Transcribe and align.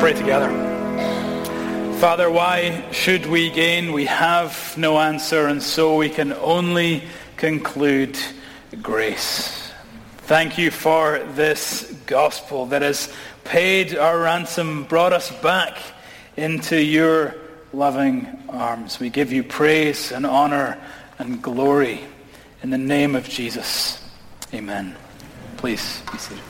pray 0.00 0.14
together. 0.14 0.48
Father, 1.98 2.30
why 2.30 2.90
should 2.90 3.26
we 3.26 3.50
gain? 3.50 3.92
We 3.92 4.06
have 4.06 4.74
no 4.78 4.98
answer, 4.98 5.46
and 5.46 5.62
so 5.62 5.96
we 5.96 6.08
can 6.08 6.32
only 6.32 7.02
conclude 7.36 8.18
grace. 8.80 9.70
Thank 10.22 10.56
you 10.56 10.70
for 10.70 11.18
this 11.34 11.94
gospel 12.06 12.64
that 12.66 12.80
has 12.80 13.12
paid 13.44 13.94
our 13.94 14.18
ransom, 14.18 14.84
brought 14.84 15.12
us 15.12 15.30
back 15.42 15.76
into 16.34 16.82
your 16.82 17.34
loving 17.74 18.26
arms. 18.48 18.98
We 19.00 19.10
give 19.10 19.32
you 19.32 19.44
praise 19.44 20.12
and 20.12 20.24
honor 20.24 20.78
and 21.18 21.42
glory 21.42 22.00
in 22.62 22.70
the 22.70 22.78
name 22.78 23.14
of 23.14 23.28
Jesus. 23.28 24.02
Amen. 24.54 24.96
Please 25.58 26.00
be 26.10 26.16
seated. 26.16 26.49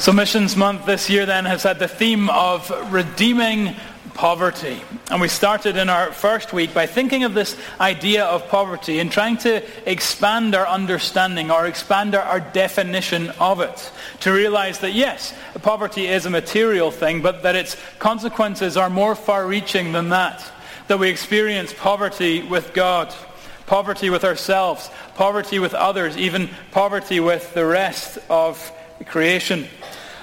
So 0.00 0.14
Missions 0.14 0.56
Month 0.56 0.86
this 0.86 1.10
year 1.10 1.26
then 1.26 1.44
has 1.44 1.62
had 1.62 1.78
the 1.78 1.86
theme 1.86 2.30
of 2.30 2.70
redeeming 2.90 3.76
poverty. 4.14 4.80
And 5.10 5.20
we 5.20 5.28
started 5.28 5.76
in 5.76 5.90
our 5.90 6.10
first 6.10 6.54
week 6.54 6.72
by 6.72 6.86
thinking 6.86 7.24
of 7.24 7.34
this 7.34 7.54
idea 7.78 8.24
of 8.24 8.48
poverty 8.48 8.98
and 8.98 9.12
trying 9.12 9.36
to 9.38 9.62
expand 9.84 10.54
our 10.54 10.66
understanding 10.66 11.50
or 11.50 11.66
expand 11.66 12.14
our, 12.14 12.22
our, 12.22 12.40
definition 12.40 13.28
of 13.38 13.60
it. 13.60 13.92
To 14.20 14.32
realize 14.32 14.78
that 14.78 14.94
yes, 14.94 15.34
poverty 15.60 16.06
is 16.06 16.24
a 16.24 16.30
material 16.30 16.90
thing, 16.90 17.20
but 17.20 17.42
that 17.42 17.54
its 17.54 17.76
consequences 17.98 18.78
are 18.78 18.88
more 18.88 19.14
far-reaching 19.14 19.92
than 19.92 20.08
that. 20.08 20.42
That 20.88 20.98
we 20.98 21.10
experience 21.10 21.74
poverty 21.74 22.40
with 22.40 22.72
God, 22.72 23.14
poverty 23.66 24.08
with 24.08 24.24
ourselves, 24.24 24.88
poverty 25.16 25.58
with 25.58 25.74
others, 25.74 26.16
even 26.16 26.48
poverty 26.70 27.20
with 27.20 27.52
the 27.52 27.66
rest 27.66 28.16
of 28.30 28.72
creation. 29.06 29.66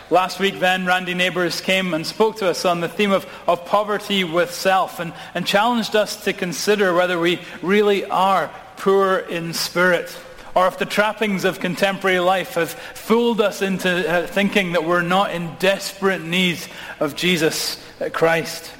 Last 0.09 0.39
week 0.39 0.59
then, 0.59 0.85
Randy 0.85 1.13
Nabors 1.13 1.59
came 1.59 1.93
and 1.93 2.07
spoke 2.07 2.37
to 2.37 2.49
us 2.49 2.63
on 2.63 2.79
the 2.79 2.87
theme 2.87 3.11
of, 3.11 3.25
of 3.45 3.65
poverty 3.65 4.23
with 4.23 4.53
self 4.53 5.01
and, 5.01 5.11
and 5.35 5.45
challenged 5.45 5.97
us 5.97 6.23
to 6.23 6.31
consider 6.31 6.93
whether 6.93 7.19
we 7.19 7.41
really 7.61 8.05
are 8.05 8.49
poor 8.77 9.17
in 9.17 9.53
spirit 9.53 10.15
or 10.55 10.65
if 10.67 10.77
the 10.77 10.85
trappings 10.85 11.43
of 11.43 11.59
contemporary 11.59 12.19
life 12.19 12.53
have 12.53 12.71
fooled 12.71 13.41
us 13.41 13.61
into 13.61 13.89
uh, 13.89 14.25
thinking 14.25 14.71
that 14.71 14.85
we're 14.85 15.01
not 15.01 15.31
in 15.31 15.53
desperate 15.59 16.23
need 16.23 16.57
of 17.01 17.15
Jesus 17.15 17.83
Christ. 18.13 18.71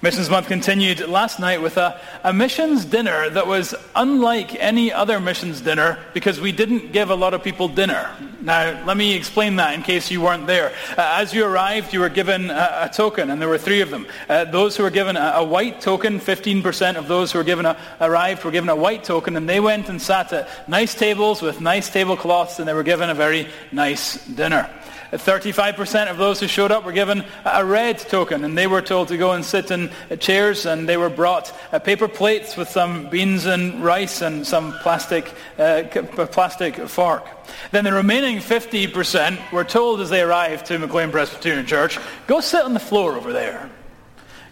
Missions 0.00 0.30
Month 0.30 0.46
continued 0.46 1.08
last 1.08 1.40
night 1.40 1.60
with 1.60 1.76
a, 1.76 2.00
a, 2.22 2.32
missions 2.32 2.84
dinner 2.84 3.28
that 3.30 3.48
was 3.48 3.74
unlike 3.96 4.54
any 4.54 4.92
other 4.92 5.18
missions 5.18 5.60
dinner 5.60 5.98
because 6.14 6.40
we 6.40 6.52
didn't 6.52 6.92
give 6.92 7.10
a 7.10 7.16
lot 7.16 7.34
of 7.34 7.42
people 7.42 7.66
dinner. 7.66 8.08
Now, 8.40 8.84
let 8.86 8.96
me 8.96 9.16
explain 9.16 9.56
that 9.56 9.74
in 9.74 9.82
case 9.82 10.08
you 10.08 10.20
weren't 10.20 10.46
there. 10.46 10.68
Uh, 10.96 11.16
as 11.16 11.34
you 11.34 11.44
arrived, 11.44 11.92
you 11.92 11.98
were 11.98 12.10
given 12.10 12.48
a, 12.48 12.82
a, 12.82 12.90
token, 12.94 13.28
and 13.28 13.42
there 13.42 13.48
were 13.48 13.58
three 13.58 13.80
of 13.80 13.90
them. 13.90 14.06
Uh, 14.28 14.44
those 14.44 14.76
who 14.76 14.84
were 14.84 14.90
given 14.90 15.16
a, 15.16 15.32
a 15.34 15.44
white 15.44 15.80
token, 15.80 16.20
15% 16.20 16.94
of 16.94 17.08
those 17.08 17.32
who 17.32 17.38
were 17.38 17.44
given 17.44 17.66
arrived 18.00 18.44
were 18.44 18.52
given 18.52 18.68
a 18.68 18.76
white 18.76 19.02
token, 19.02 19.36
and 19.36 19.48
they 19.48 19.58
went 19.58 19.88
and 19.88 20.00
sat 20.00 20.32
at 20.32 20.68
nice 20.68 20.94
tables 20.94 21.42
with 21.42 21.60
nice 21.60 21.90
tablecloths, 21.90 22.60
and 22.60 22.68
they 22.68 22.74
were 22.74 22.84
given 22.84 23.10
a 23.10 23.14
very 23.14 23.48
nice 23.72 24.24
dinner. 24.26 24.70
35% 25.12 26.10
of 26.10 26.18
those 26.18 26.40
who 26.40 26.46
showed 26.46 26.70
up 26.70 26.84
were 26.84 26.92
given 26.92 27.24
a 27.44 27.64
red 27.64 27.98
token, 27.98 28.44
and 28.44 28.56
they 28.56 28.66
were 28.66 28.82
told 28.82 29.08
to 29.08 29.16
go 29.16 29.32
and 29.32 29.44
sit 29.44 29.70
in 29.70 29.90
chairs, 30.18 30.66
and 30.66 30.88
they 30.88 30.96
were 30.96 31.08
brought 31.08 31.54
uh, 31.72 31.78
paper 31.78 32.08
plates 32.08 32.56
with 32.56 32.68
some 32.68 33.08
beans 33.08 33.46
and 33.46 33.82
rice 33.82 34.20
and 34.20 34.46
some 34.46 34.72
plastic, 34.80 35.32
uh, 35.58 35.84
plastic 36.30 36.76
fork. 36.88 37.26
Then 37.70 37.84
the 37.84 37.92
remaining 37.92 38.38
50% 38.38 39.52
were 39.52 39.64
told 39.64 40.00
as 40.00 40.10
they 40.10 40.20
arrived 40.20 40.66
to 40.66 40.78
McLean 40.78 41.10
Presbyterian 41.10 41.66
Church, 41.66 41.98
go 42.26 42.40
sit 42.40 42.62
on 42.62 42.74
the 42.74 42.80
floor 42.80 43.14
over 43.14 43.32
there. 43.32 43.70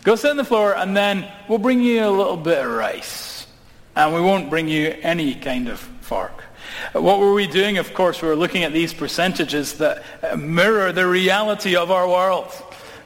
Go 0.05 0.15
sit 0.15 0.31
on 0.31 0.37
the 0.37 0.45
floor, 0.45 0.77
and 0.77 0.97
then 0.97 1.31
we'll 1.49 1.59
bring 1.59 1.81
you 1.81 2.07
a 2.07 2.11
little 2.11 2.37
bit 2.37 2.65
of 2.65 2.71
rice. 2.71 3.47
And 3.97 4.15
we 4.15 4.21
won't 4.21 4.51
bring 4.51 4.69
you 4.69 4.95
any 5.03 5.35
kind 5.35 5.69
of 5.69 5.81
fork. 5.81 6.45
What 6.93 7.19
were 7.19 7.33
we 7.33 7.47
doing? 7.47 7.79
Of 7.79 7.95
course, 7.95 8.23
we 8.23 8.29
were 8.29 8.37
looking 8.37 8.65
at 8.65 8.73
these 8.73 8.93
percentages 8.95 9.75
that 9.75 10.03
mirror 10.39 10.93
the 10.93 11.07
reality 11.07 11.77
of 11.77 11.91
our 11.91 12.09
world. 12.09 12.53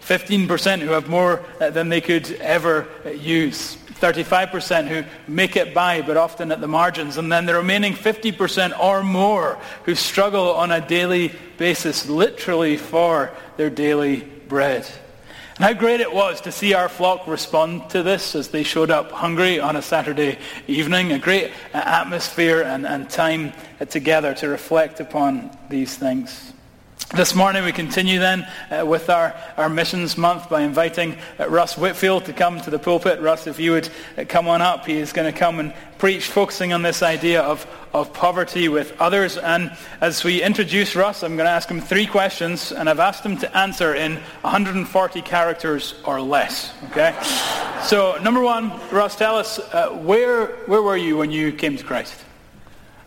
15% 0.01 0.81
who 0.81 0.91
have 0.91 1.09
more 1.09 1.45
uh, 1.61 1.71
than 1.71 1.89
they 1.89 2.01
could 2.01 2.33
ever 2.41 2.89
uh, 3.05 3.11
use. 3.11 3.77
35% 4.01 4.89
who 4.89 5.05
make 5.29 5.57
it 5.57 5.75
by, 5.75 6.01
but 6.01 6.17
often 6.17 6.51
at 6.51 6.61
the 6.61 6.67
margins. 6.67 7.19
And 7.19 7.31
then 7.31 7.47
the 7.47 7.55
remaining 7.55 7.93
50% 7.93 8.79
or 8.81 9.05
more 9.05 9.59
who 9.85 9.95
struggle 9.95 10.55
on 10.55 10.73
a 10.73 10.81
daily 10.81 11.33
basis, 11.59 12.09
literally 12.09 12.77
for 12.77 13.31
their 13.57 13.71
daily 13.71 14.21
bread. 14.49 14.91
And 15.61 15.67
how 15.67 15.75
great 15.75 16.01
it 16.01 16.11
was 16.11 16.41
to 16.41 16.53
see 16.53 16.73
our 16.73 16.89
flock 16.89 17.27
respond 17.27 17.91
to 17.91 18.03
this 18.03 18.35
as 18.35 18.49
they 18.49 18.63
showed 18.63 18.91
up 18.91 19.13
hungry 19.13 19.61
on 19.61 19.77
a 19.77 19.83
Saturday 19.83 20.39
evening. 20.67 21.13
A 21.13 21.19
great 21.19 21.53
uh, 21.75 21.83
atmosphere 21.85 22.63
and, 22.63 22.87
and 22.87 23.11
time 23.11 23.53
together 23.91 24.33
to 24.37 24.49
reflect 24.49 25.01
upon 25.01 25.51
these 25.69 25.95
things. 25.95 26.50
This 27.13 27.35
morning 27.35 27.65
we 27.65 27.73
continue 27.73 28.21
then 28.21 28.47
uh, 28.71 28.87
with 28.87 29.11
our, 29.11 29.35
our 29.57 29.69
missions 29.69 30.17
month 30.17 30.49
by 30.49 30.61
inviting 30.61 31.19
uh, 31.41 31.51
Russ 31.51 31.77
Whitfield 31.77 32.27
to 32.27 32.33
come 32.33 32.61
to 32.61 32.71
the 32.71 32.79
pulpit. 32.79 33.19
Russ, 33.19 33.49
if 33.49 33.59
you 33.59 33.73
would 33.73 33.89
uh, 34.17 34.25
come 34.29 34.47
on 34.47 34.63
up, 34.63 34.87
he 34.87 34.97
is 34.97 35.13
going 35.13 35.31
to 35.31 35.37
come 35.37 35.59
and 35.59 35.75
preach 35.99 36.29
focusing 36.29 36.73
on 36.73 36.83
this 36.83 37.03
idea 37.03 37.43
of, 37.43 37.67
of 37.93 38.13
poverty 38.13 38.69
with 38.69 38.95
others. 39.01 39.37
And 39.37 39.77
as 40.01 40.23
we 40.23 40.41
introduce 40.41 40.95
Russ, 40.95 41.25
I'm 41.25 41.35
going 41.35 41.47
to 41.47 41.51
ask 41.51 41.69
him 41.69 41.81
three 41.81 42.07
questions, 42.07 42.71
and 42.71 42.89
I've 42.89 43.01
asked 43.01 43.27
him 43.27 43.37
to 43.39 43.57
answer 43.59 43.93
in 43.97 44.15
140 44.43 45.23
characters 45.23 46.01
or 46.05 46.21
less. 46.21 46.73
Okay? 46.91 47.19
So 47.83 48.19
number 48.23 48.41
one, 48.41 48.71
Russ, 48.93 49.17
tell 49.17 49.35
us, 49.35 49.59
uh, 49.59 49.89
where, 49.89 50.47
where 50.67 50.81
were 50.81 50.97
you 50.97 51.17
when 51.17 51.33
you 51.33 51.51
came 51.51 51.77
to 51.77 51.83
Christ? 51.83 52.25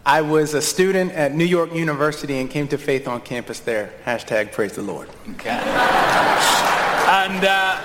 I 0.06 0.22
was 0.22 0.54
a 0.54 0.62
student 0.62 1.14
at 1.14 1.34
New 1.34 1.46
York 1.46 1.74
University 1.74 2.40
and 2.40 2.50
came 2.50 2.68
to 2.70 2.78
faith 2.78 3.08
on 3.08 3.22
campus 3.22 3.62
there. 3.62 3.94
Hashtag 4.06 4.52
praise 4.52 4.74
the 4.74 4.82
Lord. 4.82 5.10
Okay. 5.36 5.50
and 5.50 7.46
uh, 7.46 7.80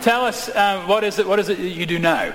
tell 0.00 0.24
us, 0.24 0.48
uh, 0.48 0.84
what, 0.86 1.02
is 1.02 1.18
it, 1.18 1.26
what 1.26 1.40
is 1.40 1.48
it 1.48 1.58
that 1.58 1.68
you 1.68 1.84
do 1.84 1.98
now? 1.98 2.32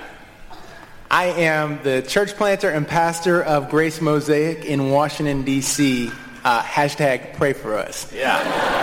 I 1.10 1.24
am 1.26 1.82
the 1.82 2.02
church 2.02 2.34
planter 2.34 2.68
and 2.68 2.86
pastor 2.86 3.42
of 3.42 3.70
Grace 3.70 4.02
Mosaic 4.02 4.66
in 4.66 4.90
Washington, 4.90 5.42
D.C. 5.42 6.10
Uh, 6.44 6.62
hashtag 6.62 7.32
pray 7.34 7.54
for 7.54 7.76
us. 7.76 8.12
Yeah. 8.12 8.79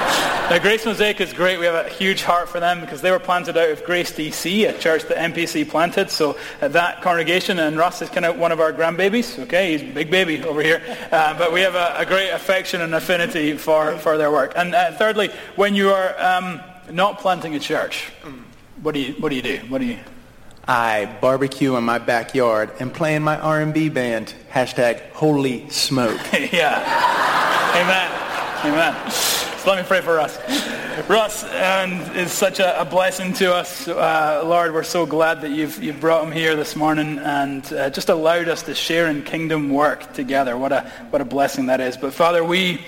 Now, 0.50 0.60
Grace 0.60 0.86
Mosaic 0.86 1.20
is 1.20 1.34
great. 1.34 1.60
We 1.60 1.66
have 1.66 1.86
a 1.86 1.90
huge 1.90 2.24
heart 2.24 2.48
for 2.48 2.62
them 2.62 2.80
because 2.80 3.02
they 3.02 3.12
were 3.12 3.20
planted 3.20 3.58
out 3.58 3.70
of 3.70 3.84
Grace 3.84 4.14
DC, 4.14 4.70
a 4.70 4.80
church 4.80 5.04
that 5.10 5.18
MPC 5.18 5.68
planted. 5.68 6.10
So 6.10 6.38
uh, 6.62 6.70
that 6.70 7.02
congregation, 7.02 7.60
and 7.60 7.76
Russ 7.78 8.02
is 8.02 8.10
kind 8.10 8.26
of 8.26 8.40
one 8.40 8.54
of 8.54 8.62
our 8.62 8.72
grandbabies. 8.72 9.40
Okay, 9.40 9.74
he's 9.74 9.82
a 9.82 9.94
big 9.94 10.10
baby 10.10 10.42
over 10.46 10.62
here. 10.62 10.82
Uh, 11.12 11.38
but 11.38 11.52
we 11.52 11.60
have 11.60 11.76
a, 11.76 11.96
a, 11.98 12.06
great 12.06 12.30
affection 12.30 12.80
and 12.80 12.96
affinity 12.96 13.58
for, 13.58 13.98
for 13.98 14.18
their 14.18 14.32
work. 14.32 14.54
And 14.56 14.74
uh, 14.74 14.94
thirdly, 14.94 15.32
when 15.58 15.76
you 15.76 15.90
are 15.90 16.18
um, 16.18 16.62
not 16.90 17.20
planting 17.20 17.54
a 17.56 17.60
church, 17.60 18.06
what 18.82 18.94
do 18.94 19.02
you, 19.02 19.16
what 19.16 19.30
do, 19.32 19.36
you 19.36 19.42
do? 19.42 19.58
What 19.68 19.82
do 19.82 19.86
you... 19.86 20.00
I 20.66 21.14
barbecue 21.20 21.76
in 21.76 21.84
my 21.84 21.98
backyard 21.98 22.72
and 22.80 22.94
play 22.94 23.16
in 23.16 23.22
my 23.22 23.38
R&B 23.38 23.90
band. 23.90 24.34
Hashtag 24.54 25.12
holy 25.12 25.70
smoke. 25.70 26.22
yeah. 26.54 27.74
Amen. 27.76 28.74
Amen 28.74 29.37
let 29.68 29.80
me 29.80 29.84
pray 29.86 30.00
for 30.00 30.16
Russ. 30.16 30.40
Russ 31.10 31.44
and 31.44 32.16
is 32.16 32.32
such 32.32 32.60
a, 32.60 32.80
a 32.80 32.86
blessing 32.86 33.34
to 33.34 33.54
us. 33.54 33.86
Uh, 33.86 34.42
Lord, 34.46 34.74
we're 34.74 34.82
so 34.82 35.06
glad 35.06 35.42
that 35.42 35.52
you've, 35.52 35.84
you've 35.84 36.00
brought 36.00 36.26
him 36.26 36.32
here 36.32 36.56
this 36.56 36.78
morning 36.78 37.20
and 37.20 37.66
uh, 37.74 37.90
just 37.90 38.08
allowed 38.08 38.48
us 38.48 38.62
to 38.64 38.74
share 38.74 39.08
in 39.08 39.24
kingdom 39.24 39.70
work 39.70 40.14
together. 40.14 40.58
What 40.58 40.72
a, 40.72 40.90
what 41.10 41.22
a 41.22 41.26
blessing 41.26 41.66
that 41.66 41.82
is. 41.82 41.98
But 41.98 42.14
Father, 42.14 42.46
we 42.46 42.80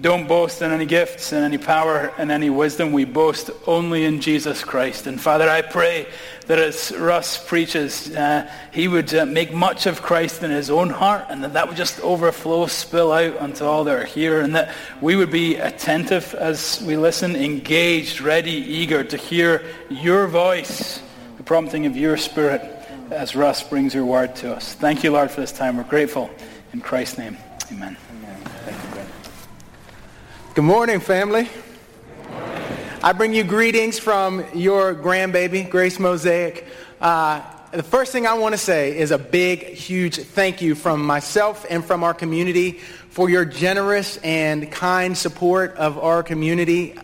don't 0.00 0.26
boast 0.26 0.60
in 0.60 0.72
any 0.72 0.86
gifts, 0.86 1.32
in 1.32 1.44
any 1.44 1.58
power, 1.58 2.12
in 2.18 2.30
any 2.30 2.50
wisdom. 2.50 2.92
We 2.92 3.04
boast 3.04 3.50
only 3.66 4.04
in 4.04 4.20
Jesus 4.20 4.64
Christ. 4.64 5.06
And 5.06 5.20
Father, 5.20 5.48
I 5.48 5.62
pray 5.62 6.08
that 6.46 6.58
as 6.58 6.92
Russ 6.92 7.42
preaches, 7.46 8.14
uh, 8.14 8.50
he 8.72 8.88
would 8.88 9.14
uh, 9.14 9.24
make 9.24 9.52
much 9.52 9.86
of 9.86 10.02
Christ 10.02 10.42
in 10.42 10.50
his 10.50 10.68
own 10.68 10.90
heart 10.90 11.26
and 11.28 11.44
that 11.44 11.52
that 11.52 11.68
would 11.68 11.76
just 11.76 12.00
overflow, 12.00 12.66
spill 12.66 13.12
out 13.12 13.38
onto 13.38 13.64
all 13.64 13.84
that 13.84 13.96
are 13.96 14.04
here 14.04 14.40
and 14.40 14.56
that 14.56 14.74
we 15.00 15.14
would 15.14 15.30
be 15.30 15.56
attentive 15.56 16.34
as 16.34 16.82
we 16.84 16.96
listen, 16.96 17.36
engaged, 17.36 18.20
ready, 18.20 18.50
eager 18.50 19.04
to 19.04 19.16
hear 19.16 19.64
your 19.88 20.26
voice, 20.26 21.00
the 21.36 21.44
prompting 21.44 21.86
of 21.86 21.96
your 21.96 22.16
spirit 22.16 22.62
as 23.10 23.36
Russ 23.36 23.62
brings 23.62 23.94
your 23.94 24.04
word 24.04 24.34
to 24.36 24.54
us. 24.54 24.74
Thank 24.74 25.04
you, 25.04 25.12
Lord, 25.12 25.30
for 25.30 25.40
this 25.40 25.52
time. 25.52 25.76
We're 25.76 25.84
grateful. 25.84 26.30
In 26.72 26.80
Christ's 26.80 27.18
name, 27.18 27.36
amen. 27.70 27.96
Good 30.54 30.62
morning, 30.62 31.00
family. 31.00 31.48
I 33.02 33.12
bring 33.12 33.34
you 33.34 33.42
greetings 33.42 33.98
from 33.98 34.44
your 34.54 34.94
grandbaby, 34.94 35.68
Grace 35.68 35.98
Mosaic. 35.98 36.64
Uh, 37.00 37.42
the 37.72 37.82
first 37.82 38.12
thing 38.12 38.24
I 38.24 38.34
want 38.34 38.52
to 38.52 38.58
say 38.58 38.96
is 38.96 39.10
a 39.10 39.18
big, 39.18 39.64
huge 39.64 40.14
thank 40.14 40.62
you 40.62 40.76
from 40.76 41.04
myself 41.04 41.66
and 41.68 41.84
from 41.84 42.04
our 42.04 42.14
community 42.14 42.78
for 43.10 43.28
your 43.28 43.44
generous 43.44 44.16
and 44.18 44.70
kind 44.70 45.18
support 45.18 45.74
of 45.74 45.98
our 45.98 46.22
community. 46.22 46.96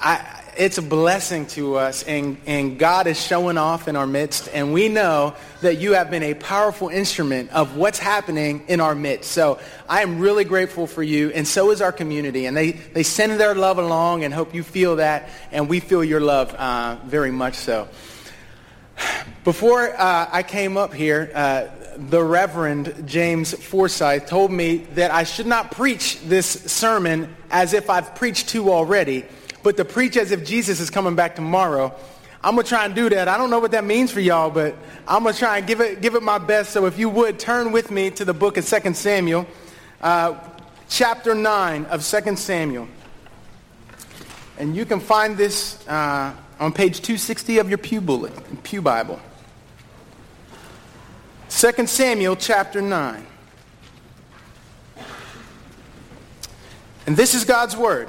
I, 0.00 0.39
it's 0.60 0.76
a 0.76 0.82
blessing 0.82 1.46
to 1.46 1.76
us, 1.76 2.02
and, 2.02 2.36
and 2.44 2.78
God 2.78 3.06
is 3.06 3.18
showing 3.18 3.56
off 3.56 3.88
in 3.88 3.96
our 3.96 4.06
midst, 4.06 4.46
and 4.52 4.74
we 4.74 4.90
know 4.90 5.34
that 5.62 5.78
you 5.78 5.94
have 5.94 6.10
been 6.10 6.22
a 6.22 6.34
powerful 6.34 6.90
instrument 6.90 7.50
of 7.52 7.76
what's 7.76 7.98
happening 7.98 8.62
in 8.68 8.78
our 8.78 8.94
midst. 8.94 9.30
So 9.32 9.58
I 9.88 10.02
am 10.02 10.18
really 10.18 10.44
grateful 10.44 10.86
for 10.86 11.02
you, 11.02 11.30
and 11.30 11.48
so 11.48 11.70
is 11.70 11.80
our 11.80 11.92
community, 11.92 12.44
and 12.44 12.54
they, 12.54 12.72
they 12.72 13.04
send 13.04 13.40
their 13.40 13.54
love 13.54 13.78
along 13.78 14.22
and 14.22 14.34
hope 14.34 14.54
you 14.54 14.62
feel 14.62 14.96
that, 14.96 15.30
and 15.50 15.66
we 15.66 15.80
feel 15.80 16.04
your 16.04 16.20
love 16.20 16.52
uh, 16.52 16.98
very 17.06 17.30
much 17.30 17.54
so. 17.54 17.88
Before 19.44 19.88
uh, 19.98 20.28
I 20.30 20.42
came 20.42 20.76
up 20.76 20.92
here, 20.92 21.32
uh, 21.34 21.68
the 21.96 22.22
Reverend 22.22 23.04
James 23.06 23.54
Forsyth 23.54 24.26
told 24.26 24.52
me 24.52 24.76
that 24.94 25.10
I 25.10 25.24
should 25.24 25.46
not 25.46 25.70
preach 25.70 26.20
this 26.20 26.46
sermon 26.46 27.34
as 27.50 27.72
if 27.72 27.88
I've 27.88 28.14
preached 28.14 28.50
two 28.50 28.70
already, 28.70 29.24
but 29.62 29.76
to 29.76 29.84
preach 29.84 30.16
as 30.16 30.32
if 30.32 30.44
Jesus 30.44 30.80
is 30.80 30.90
coming 30.90 31.14
back 31.14 31.36
tomorrow. 31.36 31.94
I'm 32.42 32.54
going 32.54 32.64
to 32.64 32.68
try 32.68 32.86
and 32.86 32.94
do 32.94 33.10
that. 33.10 33.28
I 33.28 33.36
don't 33.36 33.50
know 33.50 33.58
what 33.58 33.72
that 33.72 33.84
means 33.84 34.10
for 34.10 34.20
y'all, 34.20 34.50
but 34.50 34.74
I'm 35.06 35.22
going 35.22 35.34
to 35.34 35.38
try 35.38 35.58
and 35.58 35.66
give 35.66 35.80
it, 35.80 36.00
give 36.00 36.14
it 36.14 36.22
my 36.22 36.38
best. 36.38 36.70
So 36.70 36.86
if 36.86 36.98
you 36.98 37.10
would, 37.10 37.38
turn 37.38 37.70
with 37.70 37.90
me 37.90 38.10
to 38.12 38.24
the 38.24 38.32
book 38.32 38.56
of 38.56 38.66
2 38.66 38.94
Samuel, 38.94 39.46
uh, 40.00 40.38
chapter 40.88 41.34
9 41.34 41.84
of 41.86 42.02
2 42.06 42.36
Samuel. 42.36 42.88
And 44.58 44.74
you 44.74 44.86
can 44.86 45.00
find 45.00 45.36
this 45.36 45.86
uh, 45.86 46.34
on 46.58 46.72
page 46.72 47.00
260 47.00 47.58
of 47.58 47.68
your 47.68 47.78
Pew, 47.78 48.00
bullet, 48.00 48.32
Pew 48.62 48.80
Bible. 48.80 49.20
2 51.50 51.86
Samuel 51.86 52.36
chapter 52.36 52.80
9. 52.80 53.26
And 57.06 57.16
this 57.16 57.34
is 57.34 57.44
God's 57.44 57.76
word. 57.76 58.08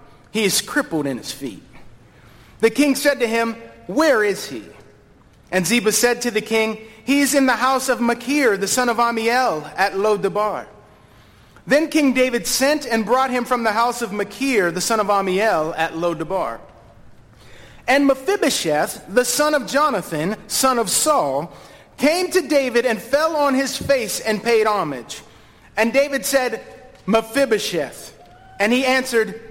he 0.31 0.43
is 0.43 0.61
crippled 0.61 1.05
in 1.05 1.17
his 1.17 1.31
feet. 1.31 1.63
The 2.59 2.69
king 2.69 2.95
said 2.95 3.19
to 3.19 3.27
him, 3.27 3.53
Where 3.87 4.23
is 4.23 4.47
he? 4.47 4.63
And 5.51 5.67
Ziba 5.67 5.91
said 5.91 6.21
to 6.21 6.31
the 6.31 6.41
king, 6.41 6.77
He 7.03 7.19
is 7.19 7.35
in 7.35 7.45
the 7.45 7.53
house 7.53 7.89
of 7.89 7.99
Machir, 7.99 8.57
the 8.57 8.67
son 8.67 8.87
of 8.87 8.97
Ammiel, 8.97 9.71
at 9.75 9.97
Lo-debar. 9.97 10.67
Then 11.67 11.89
King 11.89 12.13
David 12.13 12.47
sent 12.47 12.87
and 12.87 13.05
brought 13.05 13.29
him 13.29 13.45
from 13.45 13.63
the 13.63 13.71
house 13.71 14.01
of 14.01 14.13
Machir, 14.13 14.71
the 14.71 14.81
son 14.81 14.99
of 14.99 15.07
Ammiel, 15.07 15.77
at 15.77 15.97
Lo-debar. 15.97 16.61
And 17.87 18.07
Mephibosheth, 18.07 19.05
the 19.09 19.25
son 19.25 19.53
of 19.53 19.67
Jonathan, 19.67 20.37
son 20.47 20.79
of 20.79 20.89
Saul, 20.89 21.51
came 21.97 22.31
to 22.31 22.41
David 22.41 22.85
and 22.85 22.99
fell 22.99 23.35
on 23.35 23.53
his 23.53 23.77
face 23.77 24.19
and 24.19 24.41
paid 24.41 24.65
homage. 24.65 25.21
And 25.75 25.91
David 25.91 26.25
said, 26.25 26.61
Mephibosheth. 27.05 28.17
And 28.59 28.71
he 28.71 28.85
answered, 28.85 29.50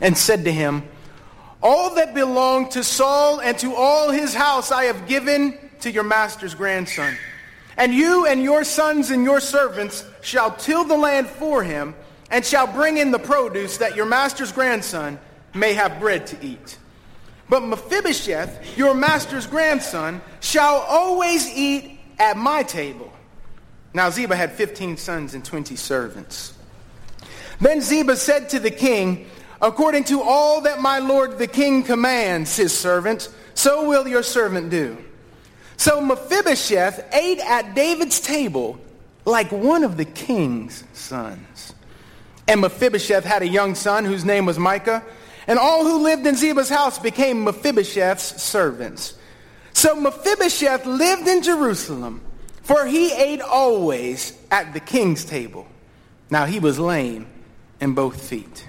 and 0.00 0.16
said 0.16 0.44
to 0.44 0.52
him, 0.52 0.82
All 1.62 1.94
that 1.94 2.14
belonged 2.14 2.72
to 2.72 2.84
Saul 2.84 3.40
and 3.40 3.58
to 3.58 3.74
all 3.74 4.10
his 4.10 4.34
house 4.34 4.70
I 4.70 4.84
have 4.84 5.06
given 5.06 5.58
to 5.80 5.90
your 5.90 6.04
master's 6.04 6.54
grandson. 6.54 7.16
And 7.76 7.92
you 7.92 8.26
and 8.26 8.42
your 8.42 8.64
sons 8.64 9.10
and 9.10 9.24
your 9.24 9.40
servants 9.40 10.04
shall 10.22 10.50
till 10.50 10.84
the 10.84 10.96
land 10.96 11.26
for 11.26 11.62
him 11.62 11.94
and 12.30 12.44
shall 12.44 12.66
bring 12.66 12.96
in 12.96 13.10
the 13.10 13.18
produce 13.18 13.76
that 13.78 13.96
your 13.96 14.06
master's 14.06 14.52
grandson 14.52 15.18
may 15.54 15.74
have 15.74 16.00
bread 16.00 16.26
to 16.28 16.44
eat. 16.44 16.78
But 17.48 17.60
Mephibosheth, 17.60 18.76
your 18.76 18.94
master's 18.94 19.46
grandson, 19.46 20.20
shall 20.40 20.76
always 20.88 21.48
eat 21.48 22.00
at 22.18 22.36
my 22.36 22.62
table. 22.62 23.12
Now 23.94 24.10
Ziba 24.10 24.34
had 24.34 24.52
15 24.52 24.96
sons 24.96 25.34
and 25.34 25.44
20 25.44 25.76
servants. 25.76 26.54
Then 27.60 27.80
Ziba 27.80 28.16
said 28.16 28.50
to 28.50 28.58
the 28.58 28.70
king, 28.70 29.26
According 29.60 30.04
to 30.04 30.22
all 30.22 30.62
that 30.62 30.80
my 30.80 30.98
lord 30.98 31.38
the 31.38 31.46
king 31.46 31.82
commands 31.82 32.56
his 32.56 32.76
servant, 32.76 33.28
so 33.54 33.88
will 33.88 34.06
your 34.06 34.22
servant 34.22 34.70
do. 34.70 34.98
So 35.76 36.00
Mephibosheth 36.00 37.14
ate 37.14 37.40
at 37.40 37.74
David's 37.74 38.20
table 38.20 38.78
like 39.24 39.50
one 39.50 39.84
of 39.84 39.96
the 39.96 40.04
king's 40.04 40.84
sons. 40.92 41.74
And 42.48 42.60
Mephibosheth 42.60 43.24
had 43.24 43.42
a 43.42 43.48
young 43.48 43.74
son 43.74 44.04
whose 44.04 44.24
name 44.24 44.46
was 44.46 44.58
Micah, 44.58 45.02
and 45.46 45.58
all 45.58 45.84
who 45.84 46.02
lived 46.02 46.26
in 46.26 46.36
Ziba's 46.36 46.68
house 46.68 46.98
became 46.98 47.44
Mephibosheth's 47.44 48.42
servants. 48.42 49.14
So 49.72 49.94
Mephibosheth 49.94 50.86
lived 50.86 51.28
in 51.28 51.42
Jerusalem, 51.42 52.20
for 52.62 52.86
he 52.86 53.12
ate 53.12 53.40
always 53.40 54.36
at 54.50 54.72
the 54.72 54.80
king's 54.80 55.24
table. 55.24 55.66
Now 56.30 56.46
he 56.46 56.58
was 56.58 56.78
lame 56.78 57.26
in 57.80 57.94
both 57.94 58.28
feet. 58.28 58.66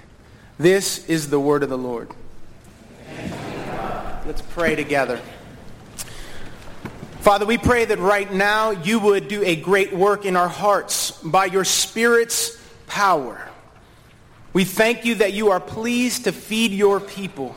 This 0.58 1.06
is 1.06 1.30
the 1.30 1.38
word 1.38 1.62
of 1.62 1.68
the 1.68 1.78
Lord. 1.78 2.10
Let's 4.26 4.42
pray 4.42 4.74
together. 4.74 5.20
Father, 7.20 7.46
we 7.46 7.58
pray 7.58 7.84
that 7.84 8.00
right 8.00 8.32
now 8.32 8.70
you 8.70 8.98
would 8.98 9.28
do 9.28 9.44
a 9.44 9.54
great 9.54 9.92
work 9.92 10.24
in 10.24 10.34
our 10.34 10.48
hearts 10.48 11.12
by 11.22 11.44
your 11.44 11.64
Spirit's 11.64 12.60
power. 12.88 13.40
We 14.52 14.64
thank 14.64 15.04
you 15.04 15.14
that 15.16 15.32
you 15.32 15.50
are 15.50 15.60
pleased 15.60 16.24
to 16.24 16.32
feed 16.32 16.72
your 16.72 16.98
people. 16.98 17.54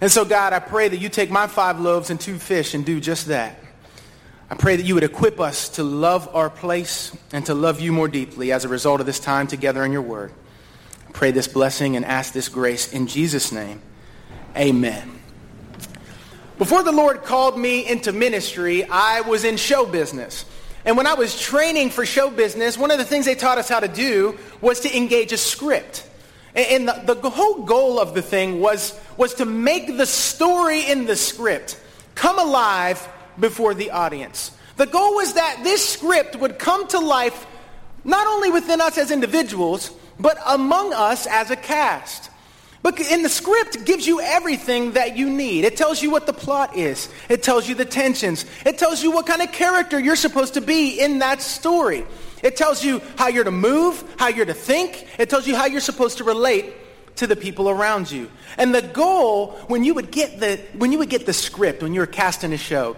And 0.00 0.10
so, 0.10 0.24
God, 0.24 0.54
I 0.54 0.58
pray 0.58 0.88
that 0.88 0.98
you 0.98 1.10
take 1.10 1.30
my 1.30 1.48
five 1.48 1.78
loaves 1.78 2.08
and 2.08 2.18
two 2.18 2.38
fish 2.38 2.72
and 2.72 2.82
do 2.82 2.98
just 2.98 3.26
that. 3.26 3.58
I 4.48 4.54
pray 4.54 4.76
that 4.76 4.86
you 4.86 4.94
would 4.94 5.04
equip 5.04 5.38
us 5.38 5.68
to 5.70 5.82
love 5.82 6.34
our 6.34 6.48
place 6.48 7.14
and 7.30 7.44
to 7.44 7.52
love 7.54 7.80
you 7.80 7.92
more 7.92 8.08
deeply 8.08 8.52
as 8.52 8.64
a 8.64 8.68
result 8.68 9.00
of 9.00 9.06
this 9.06 9.20
time 9.20 9.46
together 9.46 9.84
in 9.84 9.92
your 9.92 10.00
word 10.00 10.32
pray 11.18 11.32
this 11.32 11.48
blessing 11.48 11.96
and 11.96 12.04
ask 12.04 12.32
this 12.32 12.48
grace 12.48 12.92
in 12.92 13.08
Jesus' 13.08 13.50
name. 13.50 13.82
Amen. 14.56 15.18
Before 16.58 16.84
the 16.84 16.92
Lord 16.92 17.24
called 17.24 17.58
me 17.58 17.84
into 17.84 18.12
ministry, 18.12 18.84
I 18.84 19.22
was 19.22 19.42
in 19.42 19.56
show 19.56 19.84
business. 19.84 20.44
And 20.84 20.96
when 20.96 21.08
I 21.08 21.14
was 21.14 21.36
training 21.36 21.90
for 21.90 22.06
show 22.06 22.30
business, 22.30 22.78
one 22.78 22.92
of 22.92 22.98
the 22.98 23.04
things 23.04 23.26
they 23.26 23.34
taught 23.34 23.58
us 23.58 23.68
how 23.68 23.80
to 23.80 23.88
do 23.88 24.38
was 24.60 24.78
to 24.80 24.96
engage 24.96 25.32
a 25.32 25.36
script. 25.36 26.08
And 26.54 26.88
the, 26.88 27.14
the 27.14 27.30
whole 27.30 27.64
goal 27.64 27.98
of 27.98 28.14
the 28.14 28.22
thing 28.22 28.60
was, 28.60 28.96
was 29.16 29.34
to 29.34 29.44
make 29.44 29.96
the 29.96 30.06
story 30.06 30.86
in 30.86 31.06
the 31.06 31.16
script 31.16 31.80
come 32.14 32.38
alive 32.38 33.08
before 33.40 33.74
the 33.74 33.90
audience. 33.90 34.52
The 34.76 34.86
goal 34.86 35.16
was 35.16 35.34
that 35.34 35.62
this 35.64 35.88
script 35.88 36.36
would 36.36 36.60
come 36.60 36.86
to 36.88 37.00
life 37.00 37.44
not 38.04 38.28
only 38.28 38.50
within 38.50 38.80
us 38.80 38.96
as 38.96 39.10
individuals, 39.10 39.90
but 40.18 40.38
among 40.46 40.92
us 40.92 41.26
as 41.26 41.50
a 41.50 41.56
cast. 41.56 42.30
But 42.82 43.00
in 43.00 43.22
the 43.22 43.28
script 43.28 43.84
gives 43.84 44.06
you 44.06 44.20
everything 44.20 44.92
that 44.92 45.16
you 45.16 45.28
need. 45.28 45.64
It 45.64 45.76
tells 45.76 46.02
you 46.02 46.10
what 46.10 46.26
the 46.26 46.32
plot 46.32 46.76
is. 46.76 47.08
It 47.28 47.42
tells 47.42 47.68
you 47.68 47.74
the 47.74 47.84
tensions. 47.84 48.44
It 48.64 48.78
tells 48.78 49.02
you 49.02 49.10
what 49.10 49.26
kind 49.26 49.42
of 49.42 49.52
character 49.52 49.98
you're 49.98 50.16
supposed 50.16 50.54
to 50.54 50.60
be 50.60 51.00
in 51.00 51.18
that 51.18 51.42
story. 51.42 52.06
It 52.42 52.56
tells 52.56 52.84
you 52.84 53.02
how 53.16 53.28
you're 53.28 53.44
to 53.44 53.50
move, 53.50 54.02
how 54.16 54.28
you're 54.28 54.46
to 54.46 54.54
think. 54.54 55.06
It 55.18 55.28
tells 55.28 55.46
you 55.46 55.56
how 55.56 55.66
you're 55.66 55.80
supposed 55.80 56.18
to 56.18 56.24
relate 56.24 56.72
to 57.16 57.26
the 57.26 57.34
people 57.34 57.68
around 57.68 58.10
you. 58.10 58.30
And 58.56 58.72
the 58.72 58.82
goal 58.82 59.58
when 59.66 59.82
you 59.82 59.94
would 59.94 60.12
get 60.12 60.38
the 60.38 60.60
when 60.74 60.92
you 60.92 60.98
would 60.98 61.10
get 61.10 61.26
the 61.26 61.32
script 61.32 61.82
when 61.82 61.92
you 61.92 62.00
were 62.00 62.06
casting 62.06 62.52
a 62.52 62.58
show, 62.58 62.96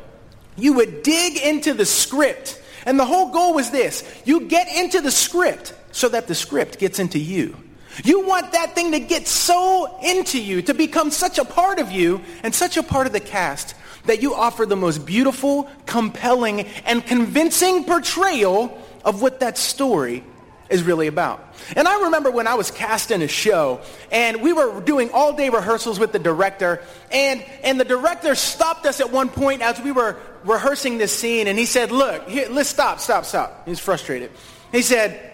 you 0.56 0.74
would 0.74 1.02
dig 1.02 1.38
into 1.38 1.72
the 1.72 1.86
script. 1.86 2.60
And 2.84 2.98
the 2.98 3.04
whole 3.04 3.30
goal 3.30 3.54
was 3.54 3.70
this. 3.70 4.04
You 4.26 4.42
get 4.42 4.68
into 4.68 5.00
the 5.00 5.10
script 5.10 5.74
so 5.92 6.08
that 6.08 6.28
the 6.28 6.34
script 6.34 6.78
gets 6.78 6.98
into 6.98 7.18
you. 7.18 7.56
You 8.04 8.26
want 8.26 8.52
that 8.52 8.74
thing 8.74 8.92
to 8.92 9.00
get 9.00 9.26
so 9.26 9.98
into 10.02 10.40
you, 10.40 10.62
to 10.62 10.74
become 10.74 11.10
such 11.10 11.38
a 11.38 11.44
part 11.44 11.78
of 11.78 11.90
you 11.90 12.20
and 12.42 12.54
such 12.54 12.76
a 12.76 12.82
part 12.82 13.06
of 13.06 13.12
the 13.12 13.20
cast 13.20 13.74
that 14.06 14.22
you 14.22 14.34
offer 14.34 14.64
the 14.64 14.76
most 14.76 15.04
beautiful, 15.04 15.68
compelling, 15.86 16.62
and 16.86 17.04
convincing 17.04 17.84
portrayal 17.84 18.78
of 19.04 19.20
what 19.20 19.40
that 19.40 19.58
story 19.58 20.24
is 20.70 20.84
really 20.84 21.08
about. 21.08 21.44
And 21.76 21.88
I 21.88 22.02
remember 22.04 22.30
when 22.30 22.46
I 22.46 22.54
was 22.54 22.70
cast 22.70 23.10
in 23.10 23.22
a 23.22 23.28
show 23.28 23.80
and 24.12 24.40
we 24.40 24.52
were 24.52 24.80
doing 24.80 25.10
all 25.12 25.32
day 25.32 25.50
rehearsals 25.50 25.98
with 25.98 26.12
the 26.12 26.18
director 26.18 26.80
and, 27.10 27.44
and 27.64 27.78
the 27.78 27.84
director 27.84 28.34
stopped 28.36 28.86
us 28.86 29.00
at 29.00 29.10
one 29.10 29.28
point 29.28 29.62
as 29.62 29.80
we 29.80 29.90
were 29.90 30.16
rehearsing 30.44 30.98
this 30.98 31.16
scene 31.16 31.48
and 31.48 31.58
he 31.58 31.66
said, 31.66 31.90
look, 31.90 32.28
here, 32.28 32.48
let's 32.50 32.68
stop, 32.68 33.00
stop, 33.00 33.24
stop. 33.24 33.66
He's 33.66 33.80
frustrated. 33.80 34.30
He 34.70 34.82
said, 34.82 35.29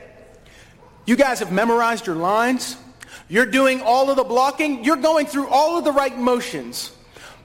you 1.07 1.17
guys 1.17 1.39
have 1.39 1.53
memorized 1.53 2.07
your 2.07 2.17
lines. 2.17 2.77
You're 3.29 3.47
doing 3.47 3.81
all 3.81 4.11
of 4.11 4.17
the 4.17 4.25
blocking. 4.25 4.85
You're 4.85 4.97
going 4.97 5.27
through 5.27 5.49
all 5.49 5.79
of 5.79 5.85
the 5.85 5.93
right 5.93 6.17
motions. 6.17 6.93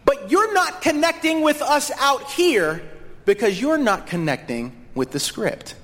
But 0.03 0.31
you're 0.31 0.53
not 0.53 0.81
connecting 0.81 1.41
with 1.41 1.61
us 1.61 1.91
out 1.99 2.29
here 2.31 2.81
because 3.25 3.61
you're 3.61 3.77
not 3.77 4.07
connecting 4.07 4.73
with 4.95 5.11
the 5.11 5.19
script. 5.19 5.75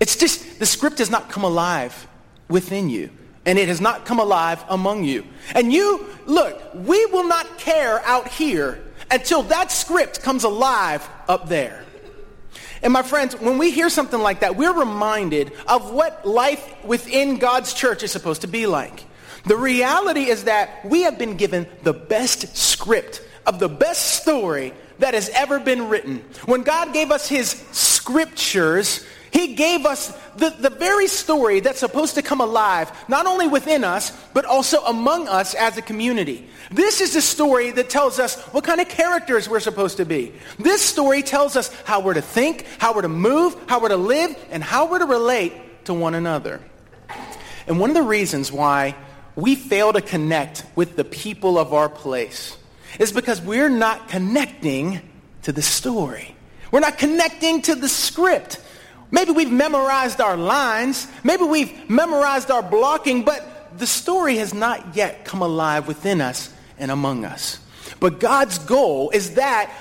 It's 0.00 0.16
just 0.16 0.58
the 0.58 0.66
script 0.66 0.98
has 0.98 1.10
not 1.10 1.28
come 1.28 1.44
alive 1.44 2.08
within 2.48 2.88
you. 2.88 3.10
And 3.46 3.58
it 3.58 3.68
has 3.68 3.80
not 3.80 4.04
come 4.04 4.18
alive 4.18 4.64
among 4.68 5.04
you. 5.04 5.26
And 5.54 5.72
you, 5.72 6.06
look, 6.26 6.60
we 6.74 7.04
will 7.06 7.26
not 7.26 7.58
care 7.58 8.00
out 8.04 8.28
here 8.28 8.82
until 9.10 9.42
that 9.44 9.72
script 9.72 10.22
comes 10.22 10.44
alive 10.44 11.08
up 11.28 11.48
there. 11.48 11.84
And 12.82 12.92
my 12.92 13.02
friends, 13.02 13.38
when 13.38 13.58
we 13.58 13.70
hear 13.70 13.90
something 13.90 14.20
like 14.20 14.40
that, 14.40 14.56
we're 14.56 14.72
reminded 14.72 15.52
of 15.68 15.92
what 15.92 16.26
life 16.26 16.84
within 16.84 17.36
God's 17.36 17.74
church 17.74 18.02
is 18.02 18.10
supposed 18.10 18.40
to 18.42 18.46
be 18.48 18.66
like. 18.66 19.04
The 19.44 19.56
reality 19.56 20.24
is 20.24 20.44
that 20.44 20.84
we 20.84 21.02
have 21.02 21.18
been 21.18 21.36
given 21.36 21.66
the 21.82 21.92
best 21.92 22.56
script 22.56 23.22
of 23.46 23.58
the 23.58 23.68
best 23.68 24.20
story 24.22 24.72
that 24.98 25.14
has 25.14 25.28
ever 25.30 25.58
been 25.58 25.88
written. 25.88 26.24
When 26.44 26.62
God 26.62 26.92
gave 26.92 27.10
us 27.10 27.28
his 27.28 27.50
scriptures, 27.72 29.04
he 29.32 29.54
gave 29.54 29.86
us 29.86 30.16
the, 30.36 30.50
the 30.50 30.70
very 30.70 31.06
story 31.06 31.60
that's 31.60 31.78
supposed 31.78 32.16
to 32.16 32.22
come 32.22 32.40
alive, 32.40 32.90
not 33.08 33.26
only 33.26 33.46
within 33.46 33.84
us, 33.84 34.10
but 34.32 34.44
also 34.44 34.82
among 34.84 35.28
us 35.28 35.54
as 35.54 35.76
a 35.76 35.82
community. 35.82 36.48
This 36.70 37.00
is 37.00 37.14
the 37.14 37.20
story 37.20 37.70
that 37.72 37.90
tells 37.90 38.18
us 38.18 38.40
what 38.46 38.64
kind 38.64 38.80
of 38.80 38.88
characters 38.88 39.48
we're 39.48 39.60
supposed 39.60 39.98
to 39.98 40.04
be. 40.04 40.32
This 40.58 40.82
story 40.82 41.22
tells 41.22 41.56
us 41.56 41.72
how 41.84 42.00
we're 42.00 42.14
to 42.14 42.22
think, 42.22 42.66
how 42.78 42.94
we're 42.94 43.02
to 43.02 43.08
move, 43.08 43.56
how 43.66 43.80
we're 43.80 43.88
to 43.88 43.96
live, 43.96 44.36
and 44.50 44.62
how 44.62 44.90
we're 44.90 44.98
to 44.98 45.06
relate 45.06 45.84
to 45.84 45.94
one 45.94 46.14
another. 46.14 46.60
And 47.66 47.78
one 47.78 47.90
of 47.90 47.94
the 47.94 48.02
reasons 48.02 48.50
why 48.50 48.96
we 49.36 49.54
fail 49.54 49.92
to 49.92 50.00
connect 50.00 50.64
with 50.74 50.96
the 50.96 51.04
people 51.04 51.58
of 51.58 51.72
our 51.72 51.88
place 51.88 52.56
is 52.98 53.12
because 53.12 53.40
we're 53.40 53.68
not 53.68 54.08
connecting 54.08 55.00
to 55.42 55.52
the 55.52 55.62
story. 55.62 56.34
We're 56.72 56.80
not 56.80 56.98
connecting 56.98 57.62
to 57.62 57.74
the 57.74 57.88
script. 57.88 58.60
Maybe 59.10 59.32
we've 59.32 59.50
memorized 59.50 60.20
our 60.20 60.36
lines. 60.36 61.06
Maybe 61.24 61.44
we've 61.44 61.90
memorized 61.90 62.50
our 62.50 62.62
blocking, 62.62 63.24
but 63.24 63.78
the 63.78 63.86
story 63.86 64.36
has 64.36 64.54
not 64.54 64.96
yet 64.96 65.24
come 65.24 65.42
alive 65.42 65.88
within 65.88 66.20
us 66.20 66.52
and 66.78 66.90
among 66.90 67.24
us. 67.24 67.58
But 67.98 68.20
God's 68.20 68.58
goal 68.58 69.10
is 69.10 69.34
that 69.34 69.72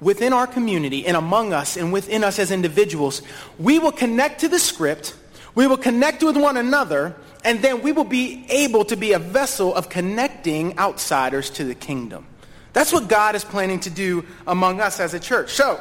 within 0.00 0.32
our 0.32 0.46
community 0.46 1.06
and 1.06 1.16
among 1.16 1.52
us 1.52 1.76
and 1.76 1.92
within 1.92 2.24
us 2.24 2.38
as 2.38 2.50
individuals, 2.50 3.22
we 3.58 3.78
will 3.78 3.92
connect 3.92 4.40
to 4.40 4.48
the 4.48 4.58
script, 4.58 5.14
we 5.54 5.66
will 5.66 5.76
connect 5.76 6.22
with 6.22 6.36
one 6.36 6.56
another, 6.56 7.14
and 7.44 7.62
then 7.62 7.82
we 7.82 7.92
will 7.92 8.04
be 8.04 8.44
able 8.48 8.84
to 8.86 8.96
be 8.96 9.12
a 9.12 9.18
vessel 9.18 9.74
of 9.74 9.88
connecting 9.88 10.78
outsiders 10.78 11.50
to 11.50 11.64
the 11.64 11.74
kingdom. 11.74 12.26
That's 12.72 12.92
what 12.92 13.08
God 13.08 13.34
is 13.34 13.44
planning 13.44 13.80
to 13.80 13.90
do 13.90 14.24
among 14.46 14.80
us 14.80 14.98
as 14.98 15.14
a 15.14 15.20
church. 15.20 15.50
So, 15.52 15.80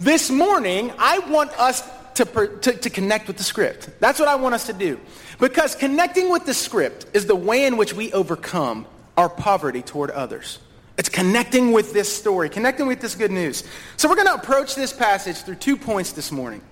this 0.00 0.30
morning, 0.30 0.92
I 0.98 1.20
want 1.20 1.50
us 1.58 1.82
to, 2.14 2.24
to, 2.60 2.72
to, 2.72 2.90
connect 2.90 3.26
with 3.26 3.36
the 3.36 3.42
script. 3.42 3.88
That's 4.00 4.18
what 4.18 4.28
I 4.28 4.36
want 4.36 4.54
us 4.54 4.66
to 4.66 4.72
do. 4.72 5.00
Because 5.40 5.74
connecting 5.74 6.30
with 6.30 6.46
the 6.46 6.54
script 6.54 7.06
is 7.12 7.26
the 7.26 7.34
way 7.34 7.66
in 7.66 7.76
which 7.76 7.92
we 7.92 8.12
overcome 8.12 8.86
our 9.16 9.28
poverty 9.28 9.82
toward 9.82 10.10
others. 10.10 10.58
It's 10.96 11.08
connecting 11.08 11.72
with 11.72 11.92
this 11.92 12.14
story, 12.14 12.48
connecting 12.48 12.86
with 12.86 13.00
this 13.00 13.14
good 13.14 13.32
news. 13.32 13.64
So 13.96 14.08
we're 14.08 14.14
going 14.14 14.28
to 14.28 14.34
approach 14.34 14.74
this 14.74 14.92
passage 14.92 15.38
through 15.38 15.56
two 15.56 15.76
points 15.76 16.12
this 16.12 16.30
morning. 16.30 16.62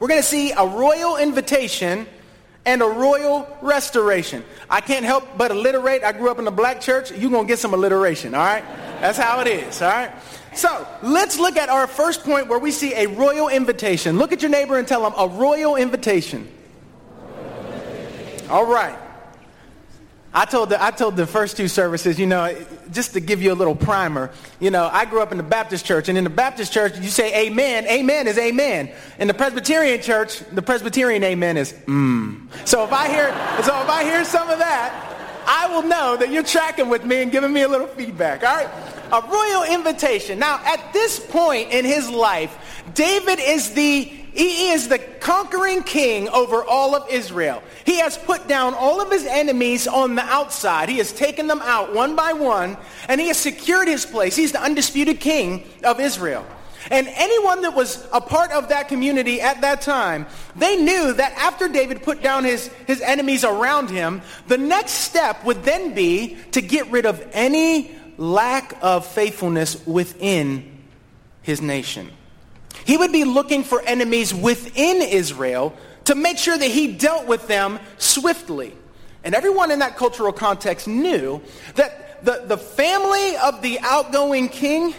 We're 0.00 0.08
going 0.08 0.20
to 0.20 0.26
see 0.26 0.52
a 0.52 0.66
royal 0.66 1.16
invitation 1.16 2.06
and 2.66 2.82
a 2.82 2.86
royal 2.86 3.48
restoration. 3.62 4.44
I 4.68 4.82
can't 4.82 5.04
help 5.04 5.26
but 5.38 5.50
alliterate. 5.50 6.04
I 6.04 6.12
grew 6.12 6.30
up 6.30 6.38
in 6.38 6.46
a 6.46 6.50
black 6.52 6.82
church. 6.82 7.10
You're 7.10 7.30
going 7.30 7.46
to 7.46 7.48
get 7.48 7.58
some 7.58 7.72
alliteration, 7.72 8.34
all 8.34 8.44
right? 8.44 8.64
That's 9.00 9.16
how 9.16 9.40
it 9.40 9.46
is, 9.46 9.80
all 9.80 9.88
right? 9.88 10.12
So 10.54 10.86
let's 11.02 11.38
look 11.38 11.56
at 11.56 11.68
our 11.68 11.86
first 11.86 12.24
point 12.24 12.48
where 12.48 12.58
we 12.58 12.70
see 12.70 12.94
a 12.94 13.06
royal 13.06 13.48
invitation. 13.48 14.18
Look 14.18 14.32
at 14.32 14.42
your 14.42 14.50
neighbor 14.50 14.78
and 14.78 14.88
tell 14.88 15.02
them 15.02 15.14
a 15.16 15.28
royal 15.28 15.76
invitation. 15.76 16.48
All 18.50 18.66
right. 18.66 18.98
I 20.32 20.44
told, 20.44 20.68
the, 20.68 20.82
I 20.82 20.90
told 20.90 21.16
the 21.16 21.26
first 21.26 21.56
two 21.56 21.68
services, 21.68 22.18
you 22.18 22.26
know, 22.26 22.54
just 22.92 23.14
to 23.14 23.20
give 23.20 23.42
you 23.42 23.52
a 23.52 23.54
little 23.54 23.74
primer, 23.74 24.30
you 24.60 24.70
know, 24.70 24.88
I 24.92 25.06
grew 25.06 25.22
up 25.22 25.32
in 25.32 25.38
the 25.38 25.42
Baptist 25.42 25.86
church, 25.86 26.08
and 26.08 26.18
in 26.18 26.24
the 26.24 26.30
Baptist 26.30 26.72
church, 26.72 26.98
you 26.98 27.08
say 27.08 27.46
amen. 27.46 27.86
Amen 27.86 28.28
is 28.28 28.36
amen. 28.36 28.90
In 29.18 29.26
the 29.26 29.34
Presbyterian 29.34 30.02
church, 30.02 30.40
the 30.52 30.62
Presbyterian 30.62 31.24
amen 31.24 31.56
is 31.56 31.72
mmm. 31.72 32.46
So 32.66 32.84
if 32.84 32.92
I 32.92 33.08
hear, 33.08 33.30
so 33.62 33.80
if 33.82 33.88
I 33.88 34.04
hear 34.04 34.22
some 34.24 34.50
of 34.50 34.58
that, 34.58 35.17
I 35.48 35.66
will 35.68 35.82
know 35.82 36.16
that 36.16 36.30
you're 36.30 36.42
tracking 36.42 36.88
with 36.88 37.04
me 37.04 37.22
and 37.22 37.32
giving 37.32 37.52
me 37.52 37.62
a 37.62 37.68
little 37.68 37.86
feedback, 37.86 38.44
all 38.44 38.54
right? 38.54 38.68
a 39.12 39.22
royal 39.22 39.64
invitation. 39.64 40.38
Now, 40.38 40.60
at 40.64 40.92
this 40.92 41.18
point 41.18 41.72
in 41.72 41.84
his 41.84 42.10
life, 42.10 42.84
David 42.94 43.38
is 43.40 43.72
the 43.72 44.12
he 44.34 44.68
is 44.70 44.86
the 44.86 44.98
conquering 44.98 45.82
king 45.82 46.28
over 46.28 46.62
all 46.62 46.94
of 46.94 47.08
Israel. 47.10 47.60
He 47.84 47.98
has 47.98 48.16
put 48.16 48.46
down 48.46 48.74
all 48.74 49.00
of 49.00 49.10
his 49.10 49.26
enemies 49.26 49.88
on 49.88 50.14
the 50.14 50.22
outside. 50.22 50.88
He 50.88 50.98
has 50.98 51.12
taken 51.12 51.48
them 51.48 51.60
out 51.62 51.92
one 51.92 52.14
by 52.14 52.34
one, 52.34 52.76
and 53.08 53.20
he 53.20 53.28
has 53.28 53.36
secured 53.36 53.88
his 53.88 54.06
place. 54.06 54.36
He's 54.36 54.52
the 54.52 54.62
undisputed 54.62 55.18
king 55.18 55.64
of 55.82 55.98
Israel. 55.98 56.46
And 56.90 57.08
anyone 57.08 57.62
that 57.62 57.74
was 57.74 58.06
a 58.12 58.20
part 58.20 58.50
of 58.52 58.70
that 58.70 58.88
community 58.88 59.40
at 59.40 59.60
that 59.60 59.82
time, 59.82 60.26
they 60.56 60.76
knew 60.76 61.12
that 61.12 61.32
after 61.32 61.68
David 61.68 62.02
put 62.02 62.22
down 62.22 62.44
his, 62.44 62.68
his 62.86 63.00
enemies 63.00 63.44
around 63.44 63.90
him, 63.90 64.22
the 64.46 64.58
next 64.58 64.92
step 64.92 65.44
would 65.44 65.64
then 65.64 65.94
be 65.94 66.36
to 66.52 66.62
get 66.62 66.90
rid 66.90 67.04
of 67.06 67.26
any 67.32 67.94
lack 68.16 68.76
of 68.82 69.06
faithfulness 69.06 69.86
within 69.86 70.78
his 71.42 71.60
nation. 71.60 72.10
He 72.84 72.96
would 72.96 73.12
be 73.12 73.24
looking 73.24 73.64
for 73.64 73.82
enemies 73.82 74.34
within 74.34 75.02
Israel 75.02 75.74
to 76.04 76.14
make 76.14 76.38
sure 76.38 76.56
that 76.56 76.70
he 76.70 76.94
dealt 76.94 77.26
with 77.26 77.46
them 77.48 77.78
swiftly. 77.98 78.74
And 79.24 79.34
everyone 79.34 79.70
in 79.70 79.80
that 79.80 79.96
cultural 79.96 80.32
context 80.32 80.88
knew 80.88 81.42
that 81.74 82.24
the, 82.24 82.44
the 82.46 82.56
family 82.56 83.36
of 83.36 83.62
the 83.62 83.78
outgoing 83.80 84.48
king 84.48 84.94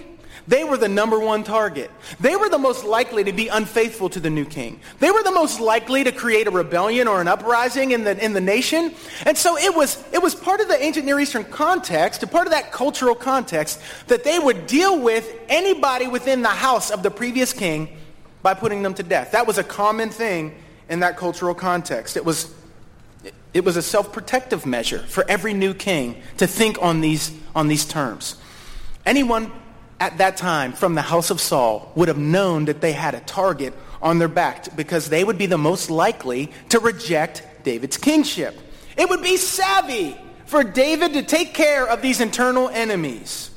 they 0.50 0.63
were 0.63 0.77
the 0.77 0.89
number 0.89 1.20
one 1.20 1.44
target. 1.44 1.91
They 2.20 2.36
were 2.36 2.50
the 2.50 2.58
most 2.58 2.84
likely 2.84 3.24
to 3.24 3.32
be 3.32 3.50
unfaithful 3.50 4.10
to 4.10 4.20
the 4.20 4.32
new 4.32 4.46
king. 4.46 4.79
They 4.98 5.12
were 5.12 5.22
the 5.22 5.32
most 5.32 5.60
likely 5.60 6.03
to 6.03 6.12
create 6.12 6.48
a 6.48 6.51
rebellion 6.51 7.08
or 7.08 7.22
an 7.22 7.27
uprising 7.27 7.91
in 7.91 8.03
the, 8.03 8.18
in 8.18 8.34
the 8.34 8.41
nation. 8.41 8.96
And 9.27 9.38
so 9.38 9.58
it 9.58 9.75
was, 9.75 10.03
it 10.12 10.24
was 10.24 10.34
part 10.34 10.60
of 10.60 10.68
the 10.68 10.84
ancient 10.84 11.06
Near 11.06 11.20
Eastern 11.20 11.44
context, 11.44 12.27
part 12.32 12.48
of 12.48 12.51
that 12.51 12.72
cultural 12.72 13.13
context, 13.13 13.79
that 14.08 14.24
they 14.24 14.39
would 14.39 14.65
deal 14.65 15.00
with 15.00 15.32
anybody 15.50 16.08
within 16.08 16.41
the 16.41 16.50
house 16.50 16.89
of 16.89 17.03
the 17.03 17.12
previous 17.12 17.53
king 17.53 17.96
by 18.41 18.56
putting 18.56 18.82
them 18.82 18.96
to 18.96 19.03
death. 19.03 19.34
That 19.34 19.46
was 19.46 19.60
a 19.60 19.63
common 19.63 20.10
thing 20.10 20.56
in 20.89 21.01
that 21.01 21.15
cultural 21.15 21.53
context. 21.53 22.18
It 22.18 22.25
was, 22.25 22.51
it 23.53 23.63
was 23.63 23.77
a 23.77 23.84
self-protective 23.84 24.65
measure 24.65 25.06
for 25.06 25.24
every 25.29 25.53
new 25.53 25.75
king 25.75 26.24
to 26.38 26.48
think 26.48 26.82
on 26.82 27.01
these, 27.01 27.32
on 27.56 27.68
these 27.68 27.86
terms. 27.86 28.36
Anyone 29.06 29.51
at 30.00 30.18
that 30.20 30.38
time 30.38 30.74
from 30.74 30.96
the 30.96 31.01
house 31.01 31.29
of 31.29 31.41
Saul 31.41 31.91
would 31.96 32.08
have 32.08 32.18
known 32.18 32.65
that 32.65 32.82
they 32.82 32.94
had 32.94 33.15
a 33.15 33.20
target 33.22 33.74
on 34.01 34.20
their 34.20 34.27
back 34.27 34.75
because 34.75 35.10
they 35.10 35.24
would 35.24 35.38
be 35.38 35.46
the 35.46 35.58
most 35.58 35.89
likely 35.89 36.51
to 36.70 36.79
reject 36.79 37.44
David's 37.63 37.98
kingship. 37.98 38.58
It 38.98 39.10
would 39.10 39.22
be 39.22 39.38
savvy 39.38 40.18
for 40.46 40.63
David 40.63 41.13
to 41.13 41.24
take 41.24 41.53
care 41.53 41.88
of 41.88 42.01
these 42.01 42.22
internal 42.22 42.70
enemies. 42.70 43.51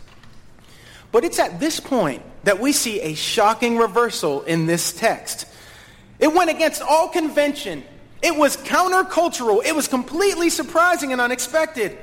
But 1.11 1.25
it's 1.25 1.39
at 1.39 1.61
this 1.61 1.79
point 1.79 2.23
that 2.45 2.59
we 2.59 2.73
see 2.73 3.01
a 3.01 3.15
shocking 3.15 3.77
reversal 3.79 4.43
in 4.43 4.67
this 4.67 4.93
text. 4.93 5.47
It 6.19 6.33
went 6.33 6.51
against 6.51 6.83
all 6.83 7.09
convention. 7.09 7.85
It 8.23 8.37
was 8.37 8.57
countercultural. 8.57 9.65
It 9.65 9.75
was 9.75 9.89
completely 9.89 10.51
surprising 10.51 11.13
and 11.13 11.21
unexpected. 11.21 11.99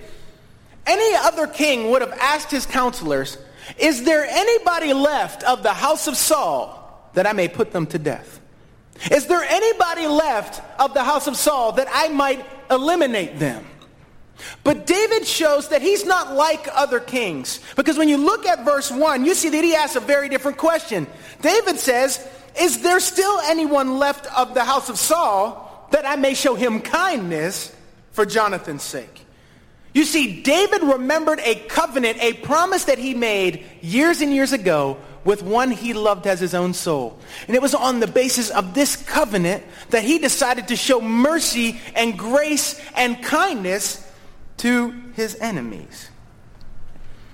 Any 0.85 1.15
other 1.15 1.47
king 1.47 1.91
would 1.91 2.01
have 2.01 2.13
asked 2.13 2.51
his 2.51 2.65
counselors, 2.65 3.37
is 3.77 4.03
there 4.03 4.25
anybody 4.25 4.93
left 4.93 5.43
of 5.43 5.63
the 5.63 5.73
house 5.73 6.07
of 6.07 6.17
Saul 6.17 6.75
that 7.13 7.27
I 7.27 7.33
may 7.33 7.47
put 7.47 7.71
them 7.71 7.85
to 7.87 7.99
death? 7.99 8.39
Is 9.11 9.27
there 9.27 9.43
anybody 9.43 10.07
left 10.07 10.61
of 10.79 10.93
the 10.93 11.03
house 11.03 11.27
of 11.27 11.37
Saul 11.37 11.73
that 11.73 11.87
I 11.91 12.09
might 12.09 12.45
eliminate 12.69 13.39
them? 13.39 13.65
But 14.63 14.85
David 14.85 15.25
shows 15.25 15.69
that 15.69 15.81
he's 15.81 16.05
not 16.05 16.33
like 16.33 16.67
other 16.73 16.99
kings. 16.99 17.59
Because 17.75 17.97
when 17.97 18.09
you 18.09 18.17
look 18.17 18.45
at 18.45 18.65
verse 18.65 18.91
1, 18.91 19.25
you 19.25 19.35
see 19.35 19.49
that 19.49 19.63
he 19.63 19.75
asks 19.75 19.95
a 19.95 20.01
very 20.01 20.29
different 20.29 20.57
question. 20.57 21.07
David 21.41 21.77
says, 21.77 22.25
Is 22.59 22.81
there 22.81 22.99
still 22.99 23.39
anyone 23.41 23.99
left 23.99 24.25
of 24.37 24.53
the 24.53 24.63
house 24.63 24.89
of 24.89 24.97
Saul 24.97 25.87
that 25.91 26.05
I 26.05 26.15
may 26.15 26.33
show 26.33 26.55
him 26.55 26.81
kindness 26.81 27.75
for 28.11 28.25
Jonathan's 28.25 28.83
sake? 28.83 29.25
You 29.93 30.05
see, 30.05 30.41
David 30.41 30.83
remembered 30.83 31.39
a 31.39 31.55
covenant, 31.55 32.17
a 32.21 32.33
promise 32.33 32.85
that 32.85 32.99
he 32.99 33.13
made 33.13 33.65
years 33.81 34.21
and 34.21 34.33
years 34.33 34.53
ago 34.53 34.97
with 35.25 35.43
one 35.43 35.71
he 35.71 35.93
loved 35.93 36.27
as 36.27 36.39
his 36.39 36.53
own 36.53 36.73
soul. 36.73 37.19
And 37.47 37.55
it 37.55 37.61
was 37.61 37.75
on 37.75 37.99
the 37.99 38.07
basis 38.07 38.49
of 38.49 38.73
this 38.73 38.95
covenant 38.95 39.63
that 39.89 40.03
he 40.03 40.19
decided 40.19 40.67
to 40.69 40.75
show 40.75 41.01
mercy 41.01 41.79
and 41.95 42.17
grace 42.17 42.79
and 42.95 43.21
kindness 43.23 44.05
to 44.57 44.91
his 45.15 45.35
enemies. 45.35 46.09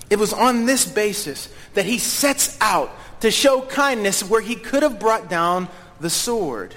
It 0.10 0.20
was 0.20 0.34
on 0.34 0.66
this 0.66 0.86
basis 0.86 1.50
that 1.74 1.86
he 1.86 1.98
sets 1.98 2.58
out 2.62 2.92
to 3.22 3.32
show 3.32 3.62
kindness 3.62 4.24
where 4.24 4.42
he 4.42 4.56
could 4.56 4.84
have 4.84 5.00
brought 5.00 5.30
down 5.30 5.68
the 6.00 6.10
sword. 6.10 6.76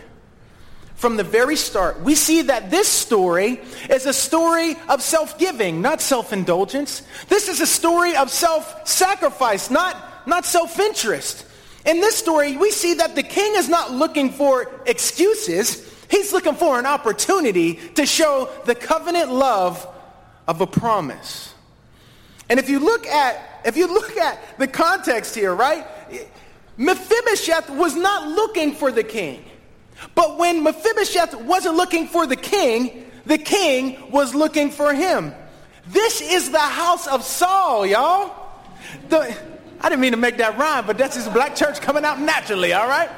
From 0.99 1.17
the 1.17 1.23
very 1.23 1.55
start, 1.55 2.01
we 2.01 2.17
see 2.17 2.43
that 2.43 2.73
this 2.73 2.89
story 2.89 3.61
is 3.89 4.05
a 4.07 4.13
story 4.13 4.75
of 4.89 5.01
self-giving, 5.01 5.81
not 5.81 6.01
self-indulgence. 6.01 7.03
This 7.29 7.49
is 7.49 7.61
a 7.61 7.69
story 7.69 8.17
of 8.17 8.31
self-sacrifice, 8.31 9.71
not, 9.71 10.27
not 10.27 10.45
self-interest. 10.45 11.47
In 11.87 12.01
this 12.01 12.17
story, 12.17 12.57
we 12.57 12.73
see 12.73 12.95
that 12.95 13.15
the 13.15 13.23
king 13.23 13.55
is 13.55 13.69
not 13.69 13.93
looking 13.93 14.31
for 14.31 14.69
excuses. 14.87 15.89
He's 16.11 16.33
looking 16.33 16.57
for 16.57 16.81
an 16.81 16.87
opportunity 16.87 17.75
to 17.95 18.05
show 18.05 18.51
the 18.65 18.75
covenant 18.75 19.31
love 19.31 19.87
of 20.49 20.61
a 20.61 20.67
promise. 20.67 21.55
And 22.49 22.59
if 22.59 22.69
you 22.69 22.81
look 22.81 23.07
at, 23.07 23.61
if 23.65 23.77
you 23.77 23.87
look 23.87 24.17
at 24.17 24.59
the 24.59 24.67
context 24.67 25.37
here, 25.37 25.55
right? 25.55 25.87
Mephibosheth 26.77 27.71
was 27.71 27.95
not 27.95 28.27
looking 28.27 28.73
for 28.73 28.91
the 28.91 29.05
king. 29.05 29.45
But 30.15 30.39
when 30.39 30.63
Mephibosheth 30.63 31.35
wasn't 31.35 31.77
looking 31.77 32.07
for 32.07 32.27
the 32.27 32.37
king, 32.37 33.11
the 33.27 33.39
king 33.39 34.11
was 34.11 34.35
looking 34.35 34.71
for 34.71 34.95
him. 34.95 35.35
This 35.87 36.21
is 36.21 36.51
the 36.51 36.59
house 36.59 37.07
of 37.07 37.25
Saul, 37.25 37.87
y'all. 37.87 38.35
The, 39.09 39.37
I 39.81 39.89
didn't 39.89 40.01
mean 40.01 40.13
to 40.13 40.19
make 40.19 40.39
that 40.39 40.59
rhyme, 40.59 40.87
but 40.87 40.99
that's 40.99 41.17
just 41.17 41.33
black 41.33 41.55
church 41.55 41.81
coming 41.81 42.05
out 42.05 42.21
naturally, 42.21 42.73
all 42.73 42.89
right? 42.89 43.11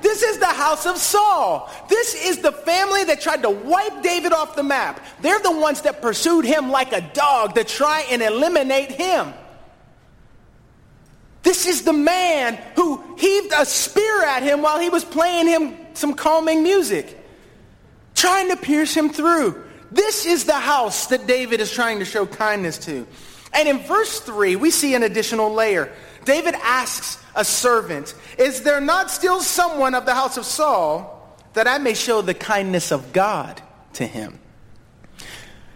This 0.00 0.22
is 0.22 0.38
the 0.38 0.46
house 0.46 0.86
of 0.86 0.96
Saul. 0.96 1.70
This 1.88 2.14
is 2.14 2.38
the 2.38 2.52
family 2.52 3.04
that 3.04 3.20
tried 3.20 3.42
to 3.42 3.50
wipe 3.50 4.02
David 4.02 4.32
off 4.32 4.54
the 4.54 4.62
map. 4.62 5.04
They're 5.20 5.40
the 5.40 5.58
ones 5.58 5.82
that 5.82 6.00
pursued 6.00 6.44
him 6.44 6.70
like 6.70 6.92
a 6.92 7.00
dog 7.00 7.54
to 7.56 7.64
try 7.64 8.04
and 8.10 8.22
eliminate 8.22 8.92
him. 8.92 9.32
This 11.48 11.64
is 11.64 11.80
the 11.80 11.94
man 11.94 12.58
who 12.76 13.02
heaved 13.16 13.54
a 13.56 13.64
spear 13.64 14.22
at 14.22 14.42
him 14.42 14.60
while 14.60 14.78
he 14.78 14.90
was 14.90 15.02
playing 15.02 15.46
him 15.46 15.74
some 15.94 16.12
calming 16.12 16.62
music, 16.62 17.18
trying 18.14 18.50
to 18.50 18.56
pierce 18.58 18.94
him 18.94 19.08
through. 19.08 19.64
This 19.90 20.26
is 20.26 20.44
the 20.44 20.52
house 20.52 21.06
that 21.06 21.26
David 21.26 21.60
is 21.60 21.72
trying 21.72 22.00
to 22.00 22.04
show 22.04 22.26
kindness 22.26 22.76
to. 22.80 23.06
And 23.54 23.66
in 23.66 23.78
verse 23.78 24.20
3, 24.20 24.56
we 24.56 24.70
see 24.70 24.94
an 24.94 25.02
additional 25.02 25.50
layer. 25.50 25.90
David 26.26 26.54
asks 26.56 27.16
a 27.34 27.46
servant, 27.46 28.14
Is 28.36 28.60
there 28.60 28.82
not 28.82 29.10
still 29.10 29.40
someone 29.40 29.94
of 29.94 30.04
the 30.04 30.14
house 30.14 30.36
of 30.36 30.44
Saul 30.44 31.34
that 31.54 31.66
I 31.66 31.78
may 31.78 31.94
show 31.94 32.20
the 32.20 32.34
kindness 32.34 32.92
of 32.92 33.14
God 33.14 33.62
to 33.94 34.06
him? 34.06 34.38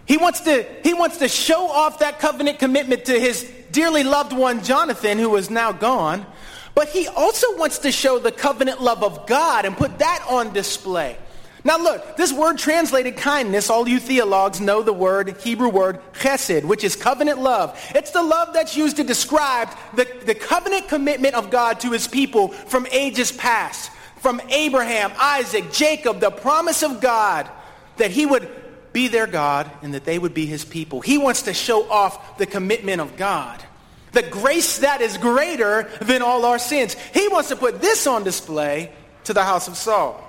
He 0.04 0.18
wants 0.18 0.40
to, 0.40 0.66
he 0.84 0.92
wants 0.92 1.16
to 1.16 1.28
show 1.28 1.66
off 1.66 2.00
that 2.00 2.18
covenant 2.18 2.58
commitment 2.58 3.06
to 3.06 3.18
his 3.18 3.50
dearly 3.72 4.04
loved 4.04 4.32
one, 4.32 4.62
Jonathan, 4.62 5.18
who 5.18 5.34
is 5.36 5.50
now 5.50 5.72
gone. 5.72 6.26
But 6.74 6.88
he 6.88 7.06
also 7.08 7.56
wants 7.56 7.78
to 7.78 7.92
show 7.92 8.18
the 8.18 8.32
covenant 8.32 8.80
love 8.80 9.02
of 9.02 9.26
God 9.26 9.64
and 9.64 9.76
put 9.76 9.98
that 9.98 10.24
on 10.28 10.52
display. 10.52 11.18
Now 11.64 11.78
look, 11.78 12.16
this 12.16 12.32
word 12.32 12.58
translated 12.58 13.16
kindness, 13.16 13.70
all 13.70 13.88
you 13.88 14.00
theologues 14.00 14.60
know 14.60 14.82
the 14.82 14.92
word, 14.92 15.40
Hebrew 15.42 15.68
word, 15.68 16.00
chesed, 16.14 16.64
which 16.64 16.82
is 16.82 16.96
covenant 16.96 17.38
love. 17.38 17.78
It's 17.94 18.10
the 18.10 18.22
love 18.22 18.52
that's 18.52 18.76
used 18.76 18.96
to 18.96 19.04
describe 19.04 19.68
the, 19.94 20.08
the 20.24 20.34
covenant 20.34 20.88
commitment 20.88 21.34
of 21.34 21.50
God 21.50 21.78
to 21.80 21.92
his 21.92 22.08
people 22.08 22.48
from 22.48 22.86
ages 22.90 23.30
past. 23.30 23.92
From 24.16 24.40
Abraham, 24.50 25.12
Isaac, 25.18 25.72
Jacob, 25.72 26.20
the 26.20 26.30
promise 26.30 26.82
of 26.82 27.00
God 27.00 27.48
that 27.96 28.10
he 28.10 28.26
would 28.26 28.48
be 28.92 29.08
their 29.08 29.26
God 29.26 29.70
and 29.82 29.94
that 29.94 30.04
they 30.04 30.18
would 30.18 30.34
be 30.34 30.46
his 30.46 30.64
people. 30.64 31.00
He 31.00 31.18
wants 31.18 31.42
to 31.42 31.54
show 31.54 31.88
off 31.90 32.38
the 32.38 32.46
commitment 32.46 33.00
of 33.00 33.16
God. 33.16 33.62
The 34.12 34.22
grace 34.22 34.78
that 34.78 35.00
is 35.00 35.16
greater 35.16 35.90
than 36.00 36.22
all 36.22 36.44
our 36.44 36.58
sins. 36.58 36.94
He 37.14 37.28
wants 37.28 37.48
to 37.48 37.56
put 37.56 37.80
this 37.80 38.06
on 38.06 38.24
display 38.24 38.92
to 39.24 39.32
the 39.32 39.42
house 39.42 39.68
of 39.68 39.76
Saul. 39.76 40.22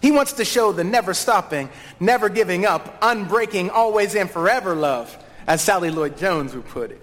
He 0.00 0.10
wants 0.10 0.34
to 0.34 0.44
show 0.44 0.72
the 0.72 0.84
never 0.84 1.14
stopping, 1.14 1.68
never 2.00 2.28
giving 2.28 2.66
up, 2.66 3.00
unbreaking, 3.00 3.70
always 3.70 4.14
and 4.14 4.30
forever 4.30 4.74
love, 4.74 5.16
as 5.46 5.62
Sally 5.62 5.90
Lloyd 5.90 6.16
Jones 6.16 6.54
would 6.54 6.66
put 6.68 6.90
it. 6.90 7.00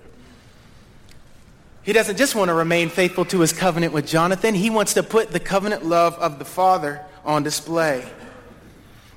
He 1.84 1.94
doesn't 1.94 2.18
just 2.18 2.36
want 2.36 2.50
to 2.50 2.54
remain 2.54 2.90
faithful 2.90 3.26
to 3.26 3.40
his 3.40 3.54
covenant 3.54 3.92
with 3.92 4.06
Jonathan. 4.06 4.54
He 4.54 4.70
wants 4.70 4.94
to 4.96 5.04
put 5.04 5.32
the 5.32 5.40
covenant 5.40 5.84
love 5.84 6.14
of 6.16 6.38
the 6.38 6.46
Father 6.46 7.02
on 7.26 7.42
display. 7.42 8.06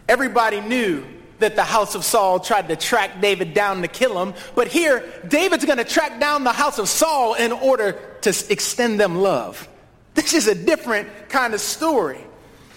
Everybody 0.08 0.60
knew 0.60 1.04
that 1.38 1.56
the 1.56 1.64
house 1.64 1.94
of 1.94 2.04
Saul 2.04 2.40
tried 2.40 2.68
to 2.68 2.76
track 2.76 3.20
David 3.20 3.54
down 3.54 3.82
to 3.82 3.88
kill 3.88 4.20
him. 4.22 4.34
But 4.54 4.68
here, 4.68 5.04
David's 5.26 5.64
going 5.64 5.78
to 5.78 5.84
track 5.84 6.20
down 6.20 6.44
the 6.44 6.52
house 6.52 6.78
of 6.78 6.88
Saul 6.88 7.34
in 7.34 7.52
order 7.52 7.98
to 8.22 8.30
extend 8.50 9.00
them 9.00 9.16
love. 9.16 9.68
This 10.14 10.32
is 10.32 10.46
a 10.46 10.54
different 10.54 11.08
kind 11.28 11.54
of 11.54 11.60
story. 11.60 12.24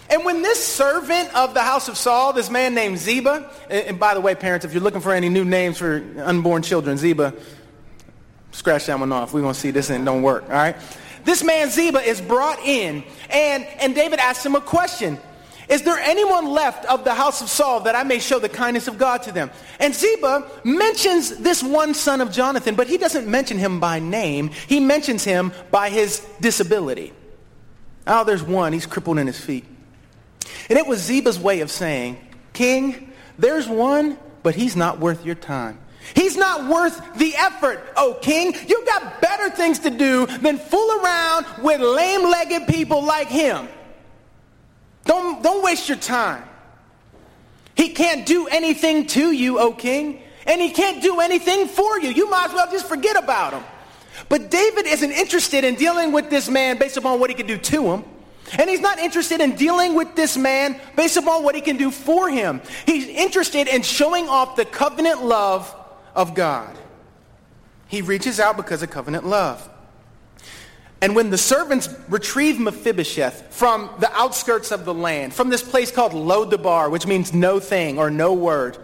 And 0.09 0.23
when 0.23 0.41
this 0.41 0.65
servant 0.65 1.35
of 1.35 1.53
the 1.53 1.61
house 1.61 1.89
of 1.89 1.97
Saul, 1.97 2.33
this 2.33 2.49
man 2.49 2.73
named 2.73 2.97
Ziba, 2.97 3.51
and 3.69 3.99
by 3.99 4.13
the 4.13 4.21
way, 4.21 4.35
parents, 4.35 4.65
if 4.65 4.73
you're 4.73 4.81
looking 4.81 5.01
for 5.01 5.13
any 5.13 5.29
new 5.29 5.43
names 5.43 5.77
for 5.77 6.03
unborn 6.17 6.61
children, 6.61 6.97
Ziba, 6.97 7.33
scratch 8.51 8.85
that 8.85 8.99
one 8.99 9.11
off. 9.11 9.33
We're 9.33 9.41
going 9.41 9.53
to 9.53 9.59
see 9.59 9.71
this 9.71 9.89
and 9.89 10.05
don't 10.05 10.21
work, 10.21 10.43
all 10.45 10.51
right? 10.51 10.77
This 11.25 11.43
man 11.43 11.69
Ziba 11.69 11.99
is 11.99 12.21
brought 12.21 12.59
in, 12.59 13.03
and, 13.29 13.65
and 13.65 13.93
David 13.93 14.19
asks 14.19 14.45
him 14.45 14.55
a 14.55 14.61
question. 14.61 15.19
Is 15.69 15.81
there 15.81 15.97
anyone 15.97 16.47
left 16.47 16.85
of 16.85 17.03
the 17.03 17.13
house 17.13 17.41
of 17.41 17.49
Saul 17.49 17.81
that 17.81 17.95
I 17.95 18.03
may 18.03 18.19
show 18.19 18.39
the 18.39 18.47
kindness 18.47 18.87
of 18.87 18.97
God 18.97 19.23
to 19.23 19.31
them? 19.33 19.51
And 19.79 19.93
Ziba 19.93 20.49
mentions 20.63 21.37
this 21.37 21.61
one 21.61 21.93
son 21.93 22.21
of 22.21 22.31
Jonathan, 22.31 22.75
but 22.75 22.87
he 22.87 22.97
doesn't 22.97 23.27
mention 23.27 23.57
him 23.57 23.79
by 23.79 23.99
name. 23.99 24.49
He 24.67 24.79
mentions 24.79 25.25
him 25.25 25.51
by 25.69 25.89
his 25.89 26.25
disability. 26.39 27.11
Oh, 28.05 28.23
there's 28.23 28.43
one. 28.43 28.71
He's 28.71 28.85
crippled 28.85 29.19
in 29.19 29.27
his 29.27 29.39
feet. 29.39 29.65
And 30.69 30.79
it 30.79 30.87
was 30.87 31.01
Ziba's 31.01 31.37
way 31.37 31.59
of 31.59 31.69
saying, 31.69 32.17
King, 32.53 33.13
there's 33.37 33.67
one, 33.67 34.17
but 34.43 34.55
he's 34.55 34.75
not 34.75 34.99
worth 34.99 35.25
your 35.25 35.35
time. 35.35 35.79
He's 36.15 36.37
not 36.37 36.69
worth 36.69 37.01
the 37.17 37.35
effort, 37.35 37.83
oh 37.97 38.17
king. 38.21 38.55
You've 38.67 38.85
got 38.85 39.21
better 39.21 39.49
things 39.49 39.79
to 39.79 39.89
do 39.89 40.25
than 40.25 40.57
fool 40.57 40.89
around 41.01 41.45
with 41.61 41.81
lame-legged 41.81 42.67
people 42.67 43.03
like 43.03 43.27
him. 43.27 43.67
Don't, 45.07 45.41
don't 45.41 45.63
waste 45.63 45.89
your 45.89 45.97
time. 45.97 46.43
He 47.75 47.89
can't 47.89 48.25
do 48.25 48.47
anything 48.47 49.07
to 49.07 49.31
you, 49.31 49.59
O 49.59 49.71
king, 49.71 50.21
and 50.45 50.61
he 50.61 50.71
can't 50.71 51.01
do 51.01 51.19
anything 51.19 51.67
for 51.67 51.99
you. 51.99 52.09
You 52.09 52.29
might 52.29 52.47
as 52.49 52.53
well 52.53 52.69
just 52.71 52.87
forget 52.87 53.17
about 53.21 53.53
him. 53.53 53.63
But 54.29 54.49
David 54.51 54.87
isn't 54.87 55.11
interested 55.11 55.63
in 55.63 55.75
dealing 55.75 56.11
with 56.11 56.29
this 56.29 56.49
man 56.49 56.77
based 56.77 56.97
upon 56.97 57.19
what 57.19 57.29
he 57.29 57.35
can 57.35 57.47
do 57.47 57.57
to 57.57 57.93
him. 57.93 58.03
And 58.57 58.69
he's 58.69 58.79
not 58.79 58.97
interested 58.97 59.41
in 59.41 59.55
dealing 59.55 59.93
with 59.93 60.15
this 60.15 60.37
man 60.37 60.79
based 60.95 61.17
upon 61.17 61.43
what 61.43 61.53
he 61.53 61.61
can 61.61 61.77
do 61.77 61.91
for 61.91 62.29
him. 62.29 62.61
He's 62.85 63.07
interested 63.07 63.67
in 63.67 63.81
showing 63.81 64.27
off 64.29 64.55
the 64.55 64.65
covenant 64.65 65.23
love 65.23 65.73
of 66.15 66.33
God. 66.33 66.75
He 67.87 68.01
reaches 68.01 68.39
out 68.39 68.57
because 68.57 68.81
of 68.81 68.89
covenant 68.89 69.25
love. 69.25 69.69
And 71.01 71.15
when 71.15 71.29
the 71.29 71.37
servants 71.37 71.89
retrieve 72.09 72.59
Mephibosheth 72.59 73.53
from 73.53 73.89
the 73.99 74.11
outskirts 74.13 74.71
of 74.71 74.83
the 74.83 74.93
land, 74.93 75.33
from 75.33 75.49
this 75.49 75.61
place 75.61 75.91
called 75.91 76.13
Lo-debar, 76.13 76.89
which 76.89 77.05
means 77.05 77.33
no 77.33 77.59
thing 77.59 77.99
or 77.99 78.09
no 78.09 78.33
word, 78.33 78.77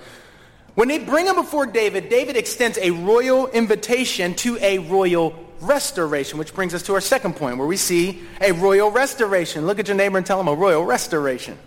when 0.75 0.87
they 0.87 0.99
bring 0.99 1.25
him 1.25 1.35
before 1.35 1.65
David, 1.65 2.09
David 2.09 2.35
extends 2.35 2.77
a 2.79 2.91
royal 2.91 3.47
invitation 3.47 4.33
to 4.35 4.57
a 4.59 4.79
royal 4.79 5.35
restoration, 5.61 6.37
which 6.37 6.53
brings 6.53 6.73
us 6.73 6.83
to 6.83 6.93
our 6.93 7.01
second 7.01 7.35
point, 7.35 7.57
where 7.57 7.67
we 7.67 7.77
see 7.77 8.21
a 8.41 8.51
royal 8.51 8.91
restoration. 8.91 9.65
Look 9.65 9.79
at 9.79 9.87
your 9.87 9.97
neighbor 9.97 10.17
and 10.17 10.25
tell 10.25 10.39
him 10.39 10.47
a 10.47 10.55
royal 10.55 10.83
restoration. 10.83 11.57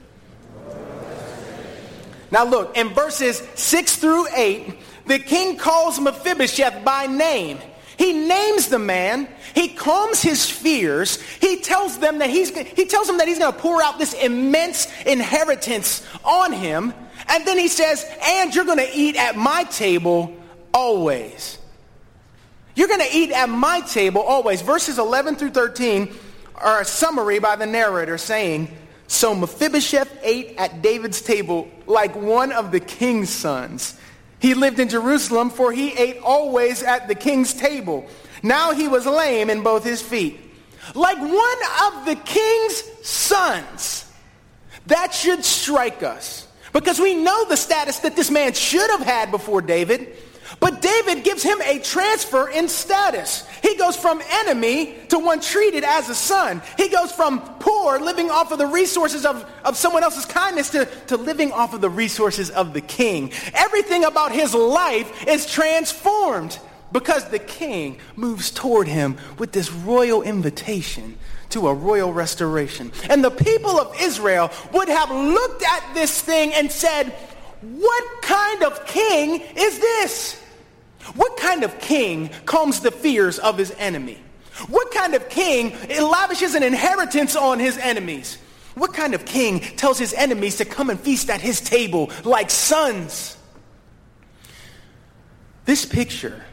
Now 2.30 2.44
look, 2.44 2.76
in 2.76 2.88
verses 2.90 3.42
6 3.54 3.96
through 3.96 4.26
8, 4.34 4.74
the 5.06 5.18
king 5.20 5.56
calls 5.56 6.00
Mephibosheth 6.00 6.84
by 6.84 7.06
name. 7.06 7.58
He 7.98 8.12
names 8.12 8.68
the 8.68 8.78
man. 8.78 9.28
He 9.54 9.68
calms 9.68 10.20
his 10.20 10.48
fears. 10.48 11.20
He 11.40 11.60
tells 11.60 11.98
them 11.98 12.18
that 12.18 12.30
he's, 12.30 12.56
he 12.56 12.86
tells 12.86 13.08
him 13.08 13.18
that 13.18 13.28
he's 13.28 13.38
going 13.38 13.52
to 13.52 13.58
pour 13.58 13.82
out 13.82 13.98
this 13.98 14.12
immense 14.12 14.86
inheritance 15.04 16.06
on 16.24 16.52
him. 16.52 16.92
And 17.28 17.46
then 17.46 17.58
he 17.58 17.68
says, 17.68 18.04
and 18.22 18.54
you're 18.54 18.64
going 18.64 18.78
to 18.78 18.90
eat 18.94 19.16
at 19.16 19.36
my 19.36 19.64
table 19.64 20.34
always. 20.74 21.58
You're 22.74 22.88
going 22.88 23.00
to 23.00 23.16
eat 23.16 23.32
at 23.32 23.48
my 23.48 23.80
table 23.80 24.20
always. 24.20 24.60
Verses 24.60 24.98
11 24.98 25.36
through 25.36 25.50
13 25.50 26.14
are 26.56 26.82
a 26.82 26.84
summary 26.84 27.38
by 27.38 27.56
the 27.56 27.66
narrator 27.66 28.18
saying, 28.18 28.76
so 29.08 29.34
Mephibosheth 29.34 30.18
ate 30.22 30.56
at 30.58 30.82
David's 30.82 31.22
table 31.22 31.68
like 31.86 32.14
one 32.14 32.52
of 32.52 32.72
the 32.72 32.80
king's 32.80 33.30
sons. 33.30 33.98
He 34.46 34.54
lived 34.54 34.78
in 34.78 34.88
Jerusalem, 34.88 35.50
for 35.50 35.72
he 35.72 35.92
ate 35.94 36.18
always 36.22 36.84
at 36.84 37.08
the 37.08 37.16
king's 37.16 37.52
table. 37.52 38.06
Now 38.44 38.74
he 38.74 38.86
was 38.86 39.04
lame 39.04 39.50
in 39.50 39.64
both 39.64 39.82
his 39.82 40.00
feet. 40.00 40.38
Like 40.94 41.18
one 41.18 41.58
of 41.84 42.06
the 42.06 42.14
king's 42.14 42.84
sons. 43.02 44.08
That 44.86 45.12
should 45.12 45.44
strike 45.44 46.04
us. 46.04 46.46
Because 46.72 47.00
we 47.00 47.16
know 47.16 47.44
the 47.46 47.56
status 47.56 47.98
that 48.00 48.14
this 48.14 48.30
man 48.30 48.52
should 48.52 48.88
have 48.88 49.00
had 49.00 49.32
before 49.32 49.62
David. 49.62 50.14
But 50.60 50.80
David 50.80 51.24
gives 51.24 51.42
him 51.42 51.60
a 51.62 51.78
transfer 51.78 52.48
in 52.48 52.68
status. 52.68 53.46
He 53.62 53.76
goes 53.76 53.96
from 53.96 54.22
enemy 54.30 54.94
to 55.08 55.18
one 55.18 55.40
treated 55.40 55.84
as 55.84 56.08
a 56.08 56.14
son. 56.14 56.62
He 56.76 56.88
goes 56.88 57.12
from 57.12 57.40
poor, 57.58 57.98
living 57.98 58.30
off 58.30 58.52
of 58.52 58.58
the 58.58 58.66
resources 58.66 59.26
of, 59.26 59.44
of 59.64 59.76
someone 59.76 60.02
else's 60.02 60.26
kindness, 60.26 60.70
to, 60.70 60.86
to 61.08 61.16
living 61.16 61.52
off 61.52 61.74
of 61.74 61.80
the 61.80 61.90
resources 61.90 62.50
of 62.50 62.72
the 62.72 62.80
king. 62.80 63.32
Everything 63.54 64.04
about 64.04 64.32
his 64.32 64.54
life 64.54 65.26
is 65.26 65.46
transformed 65.46 66.58
because 66.92 67.28
the 67.28 67.38
king 67.38 67.98
moves 68.14 68.50
toward 68.50 68.88
him 68.88 69.16
with 69.38 69.52
this 69.52 69.70
royal 69.70 70.22
invitation 70.22 71.18
to 71.50 71.68
a 71.68 71.74
royal 71.74 72.12
restoration. 72.12 72.92
And 73.08 73.22
the 73.22 73.30
people 73.30 73.78
of 73.78 73.94
Israel 74.00 74.50
would 74.72 74.88
have 74.88 75.10
looked 75.10 75.62
at 75.62 75.94
this 75.94 76.20
thing 76.20 76.52
and 76.52 76.70
said, 76.70 77.14
what 77.66 78.22
kind 78.22 78.62
of 78.62 78.86
king 78.86 79.42
is 79.56 79.78
this? 79.78 80.42
What 81.14 81.36
kind 81.36 81.62
of 81.64 81.78
king 81.80 82.30
calms 82.44 82.80
the 82.80 82.90
fears 82.90 83.38
of 83.38 83.58
his 83.58 83.72
enemy? 83.78 84.18
What 84.68 84.92
kind 84.92 85.14
of 85.14 85.28
king 85.28 85.76
lavishes 85.88 86.54
an 86.54 86.62
inheritance 86.62 87.36
on 87.36 87.58
his 87.58 87.76
enemies? 87.78 88.38
What 88.74 88.92
kind 88.92 89.14
of 89.14 89.24
king 89.24 89.60
tells 89.60 89.98
his 89.98 90.12
enemies 90.12 90.56
to 90.56 90.64
come 90.64 90.90
and 90.90 91.00
feast 91.00 91.30
at 91.30 91.40
his 91.40 91.60
table 91.60 92.10
like 92.24 92.50
sons? 92.50 93.36
This 95.64 95.84
picture 95.84 96.44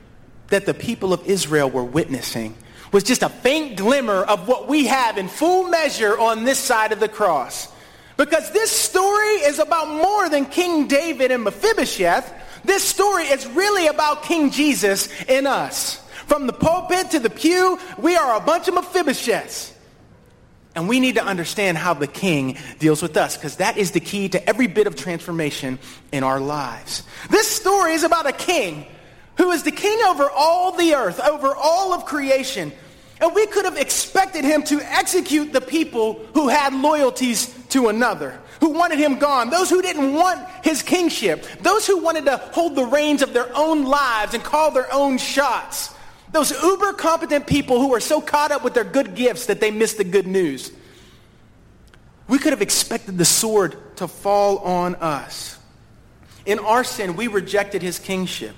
that 0.48 0.66
the 0.66 0.74
people 0.74 1.14
of 1.14 1.26
Israel 1.28 1.70
were 1.70 1.84
witnessing 1.84 2.56
was 2.92 3.04
just 3.04 3.24
a 3.24 3.30
faint 3.30 3.78
glimmer 3.78 4.24
of 4.24 4.48
what 4.48 4.68
we 4.68 4.86
have 4.88 5.18
in 5.18 5.28
full 5.28 5.68
measure 5.68 6.18
on 6.18 6.44
this 6.44 6.60
side 6.60 6.92
of 6.92 7.00
the 7.00 7.10
cross. 7.10 7.73
Because 8.18 8.52
this 8.52 8.72
story 8.72 9.36
is 9.44 9.60
about 9.60 9.90
more 9.90 10.30
than 10.30 10.46
King 10.46 10.88
David 10.88 11.32
and 11.32 11.44
Mephibosheth. 11.44 12.32
This 12.64 12.84
story 12.84 13.24
is 13.24 13.48
really 13.48 13.88
about 13.88 14.24
King 14.24 14.52
Jesus 14.52 15.10
in 15.24 15.48
us. 15.48 15.98
From 16.28 16.48
the 16.48 16.54
pulpit 16.54 17.12
to 17.12 17.20
the 17.20 17.30
pew, 17.30 17.80
we 17.98 18.16
are 18.16 18.38
a 18.38 18.40
bunch 18.40 18.68
of 18.68 18.76
Mephibosheths. 18.76 19.74
And 20.76 20.88
we 20.88 21.00
need 21.00 21.16
to 21.16 21.24
understand 21.24 21.78
how 21.78 21.94
the 21.94 22.08
king 22.08 22.58
deals 22.80 23.02
with 23.02 23.16
us 23.16 23.38
because 23.38 23.58
that 23.58 23.78
is 23.78 23.92
the 23.92 24.00
key 24.00 24.30
to 24.30 24.50
every 24.50 24.66
bit 24.68 24.88
of 24.88 24.96
transformation 24.96 25.78
in 26.12 26.24
our 26.24 26.40
lives. 26.40 27.04
This 27.30 27.48
story 27.48 27.94
is 27.94 28.04
about 28.04 28.26
a 28.26 28.32
king 28.32 28.88
who 29.38 29.52
is 29.52 29.64
the 29.64 29.72
king 29.72 30.00
over 30.08 30.30
all 30.30 30.72
the 30.72 30.96
earth, 30.96 31.20
over 31.20 31.56
all 31.56 31.94
of 31.94 32.06
creation. 32.06 32.72
And 33.22 33.36
we 33.36 33.46
could 33.48 33.66
have 33.66 33.78
expected 33.78 34.44
him 34.44 34.64
to 34.64 34.82
execute 34.82 35.54
the 35.54 35.62
people 35.62 36.26
who 36.34 36.48
had 36.48 36.74
loyalties 36.74 37.54
to 37.74 37.90
another, 37.90 38.40
who 38.60 38.70
wanted 38.70 39.00
him 39.00 39.18
gone, 39.18 39.50
those 39.50 39.70
who 39.70 39.82
didn't 39.82 40.14
want 40.14 40.48
his 40.64 40.82
kingship, 40.82 41.46
those 41.62 41.86
who 41.86 41.98
wanted 41.98 42.26
to 42.26 42.38
hold 42.38 42.76
the 42.76 42.86
reins 42.86 43.22
of 43.22 43.34
their 43.34 43.50
own 43.56 43.84
lives 43.84 44.36
and 44.36 44.44
call 44.44 44.72
their 44.72 44.92
own 44.94 45.18
shots, 45.18 45.94
those 46.32 46.52
uber 46.64 46.94
competent 46.94 47.48
people 47.48 47.80
who 47.80 47.94
are 47.94 48.00
so 48.00 48.22
caught 48.22 48.52
up 48.52 48.64
with 48.64 48.76
their 48.76 48.84
good 48.84 49.16
gifts 49.16 49.48
that 49.48 49.60
they 49.60 49.72
miss 49.72 49.94
the 49.94 50.04
good 50.04 50.28
news. 50.28 50.72
We 52.28 52.38
could 52.38 52.54
have 52.54 52.62
expected 52.62 53.18
the 53.18 53.26
sword 53.26 53.76
to 53.98 54.08
fall 54.08 54.60
on 54.60 54.96
us. 54.96 55.58
In 56.46 56.60
our 56.60 56.84
sin, 56.84 57.16
we 57.16 57.28
rejected 57.28 57.82
his 57.82 57.98
kingship. 58.00 58.56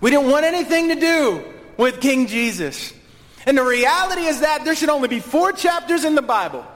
We 0.00 0.10
didn't 0.10 0.30
want 0.30 0.44
anything 0.44 0.88
to 0.88 0.94
do 0.96 1.44
with 1.76 2.00
King 2.00 2.26
Jesus. 2.26 2.92
And 3.46 3.56
the 3.56 3.64
reality 3.64 4.22
is 4.22 4.40
that 4.40 4.64
there 4.64 4.74
should 4.74 4.90
only 4.90 5.08
be 5.08 5.20
four 5.20 5.52
chapters 5.52 6.04
in 6.04 6.14
the 6.14 6.22
Bible. 6.22 6.66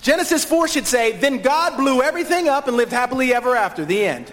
Genesis 0.00 0.44
4 0.44 0.68
should 0.68 0.86
say, 0.86 1.12
then 1.12 1.42
God 1.42 1.76
blew 1.76 2.02
everything 2.02 2.48
up 2.48 2.68
and 2.68 2.76
lived 2.76 2.92
happily 2.92 3.34
ever 3.34 3.54
after. 3.54 3.84
The 3.84 4.04
end. 4.04 4.32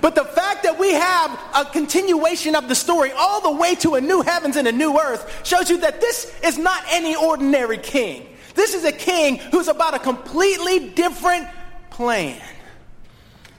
But 0.00 0.14
the 0.14 0.24
fact 0.24 0.64
that 0.64 0.78
we 0.78 0.92
have 0.92 1.38
a 1.54 1.64
continuation 1.66 2.54
of 2.54 2.68
the 2.68 2.74
story 2.74 3.12
all 3.12 3.40
the 3.40 3.52
way 3.52 3.74
to 3.76 3.94
a 3.94 4.00
new 4.00 4.22
heavens 4.22 4.56
and 4.56 4.66
a 4.66 4.72
new 4.72 4.98
earth 4.98 5.46
shows 5.46 5.70
you 5.70 5.78
that 5.78 6.00
this 6.00 6.34
is 6.42 6.58
not 6.58 6.82
any 6.90 7.14
ordinary 7.14 7.78
king. 7.78 8.26
This 8.54 8.74
is 8.74 8.84
a 8.84 8.92
king 8.92 9.36
who's 9.36 9.68
about 9.68 9.94
a 9.94 9.98
completely 9.98 10.90
different 10.90 11.46
plan. 11.90 12.40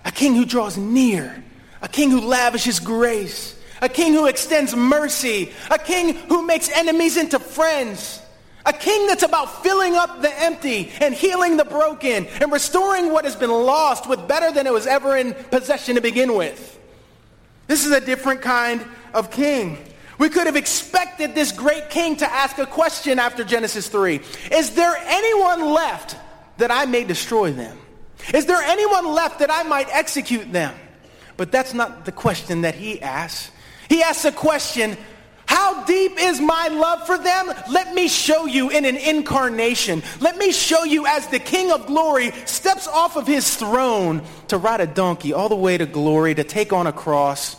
A 0.04 0.12
king 0.12 0.36
who 0.36 0.46
draws 0.46 0.78
near. 0.78 1.44
A 1.82 1.88
king 1.88 2.12
who 2.12 2.22
lavishes 2.22 2.80
grace 2.80 3.58
a 3.82 3.90
king 3.90 4.14
who 4.14 4.26
extends 4.26 4.76
mercy, 4.76 5.52
a 5.70 5.78
king 5.78 6.16
who 6.30 6.46
makes 6.46 6.70
enemies 6.70 7.18
into 7.18 7.40
friends, 7.40 8.22
a 8.68 8.74
king 8.74 9.08
that's 9.08 9.24
about 9.24 9.64
filling 9.64 9.96
up 9.96 10.22
the 10.22 10.42
empty 10.42 10.92
and 11.02 11.16
healing 11.16 11.56
the 11.56 11.66
broken 11.66 12.28
and 12.42 12.52
restoring 12.52 13.12
what 13.12 13.24
has 13.24 13.36
been 13.36 13.50
lost 13.50 14.08
with 14.08 14.28
better 14.28 14.52
than 14.52 14.68
it 14.68 14.74
was 14.74 14.86
ever 14.86 15.16
in 15.16 15.34
possession 15.34 15.96
to 15.96 16.02
begin 16.02 16.36
with. 16.36 16.78
This 17.68 17.86
is 17.86 17.92
a 17.92 18.02
different 18.02 18.42
kind 18.42 18.86
of 19.14 19.32
king. 19.32 19.78
We 20.20 20.30
could 20.30 20.48
have 20.48 20.56
expected 20.56 21.34
this 21.34 21.52
great 21.52 21.90
king 21.90 22.18
to 22.18 22.32
ask 22.32 22.58
a 22.58 22.66
question 22.66 23.20
after 23.20 23.44
Genesis 23.44 23.88
3. 23.88 24.20
Is 24.52 24.72
there 24.72 24.96
anyone 24.98 25.74
left 25.74 26.18
that 26.58 26.72
I 26.72 26.86
may 26.86 27.04
destroy 27.04 27.52
them? 27.52 27.78
Is 28.34 28.48
there 28.48 28.62
anyone 28.62 29.14
left 29.14 29.40
that 29.40 29.52
I 29.52 29.64
might 29.64 29.88
execute 29.92 30.52
them? 30.52 30.76
But 31.38 31.52
that's 31.52 31.74
not 31.74 32.04
the 32.04 32.12
question 32.12 32.62
that 32.62 32.76
he 32.76 33.02
asks. 33.02 33.52
He 33.90 34.02
asks 34.02 34.26
a 34.26 34.32
question, 34.32 34.98
how 35.58 35.84
deep 35.86 36.20
is 36.20 36.40
my 36.40 36.68
love 36.68 37.08
for 37.08 37.18
them? 37.18 37.52
Let 37.68 37.96
me 37.96 38.08
show 38.08 38.46
you 38.46 38.70
in 38.70 38.86
an 38.86 38.96
incarnation. 38.96 40.04
Let 40.20 40.38
me 40.38 40.52
show 40.52 40.84
you 40.84 41.08
as 41.08 41.26
the 41.28 41.40
King 41.40 41.72
of 41.72 41.88
glory 41.88 42.30
steps 42.46 42.88
off 42.88 43.18
of 43.18 43.26
his 43.26 43.56
throne 43.56 44.22
to 44.50 44.60
ride 44.60 44.82
a 44.82 44.86
donkey 44.86 45.34
all 45.34 45.50
the 45.50 45.56
way 45.56 45.76
to 45.76 45.88
glory, 45.88 46.36
to 46.36 46.44
take 46.44 46.74
on 46.74 46.86
a 46.86 46.94
cross, 46.94 47.56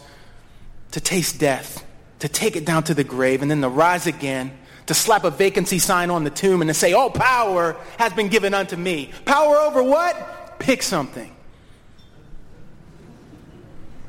to 0.92 1.00
taste 1.00 1.40
death, 1.40 1.84
to 2.20 2.28
take 2.28 2.54
it 2.54 2.64
down 2.64 2.84
to 2.84 2.94
the 2.94 3.02
grave, 3.02 3.42
and 3.42 3.50
then 3.50 3.62
to 3.62 3.68
rise 3.68 4.06
again, 4.06 4.56
to 4.87 4.94
slap 4.94 5.24
a 5.24 5.30
vacancy 5.30 5.80
sign 5.80 6.08
on 6.08 6.22
the 6.22 6.30
tomb 6.30 6.62
and 6.62 6.68
to 6.68 6.74
say, 6.74 6.92
all 6.92 7.11
power 7.11 7.74
has 7.98 8.12
been 8.12 8.28
given 8.28 8.54
unto 8.54 8.76
me. 8.76 9.11
Power 9.24 9.56
over 9.56 9.82
what? 9.82 10.61
Pick 10.61 10.84
something. 10.84 11.34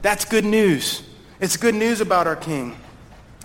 That's 0.03 0.25
good 0.25 0.45
news. 0.45 1.01
It's 1.39 1.57
good 1.57 1.73
news 1.73 2.01
about 2.01 2.27
our 2.27 2.35
king. 2.35 2.75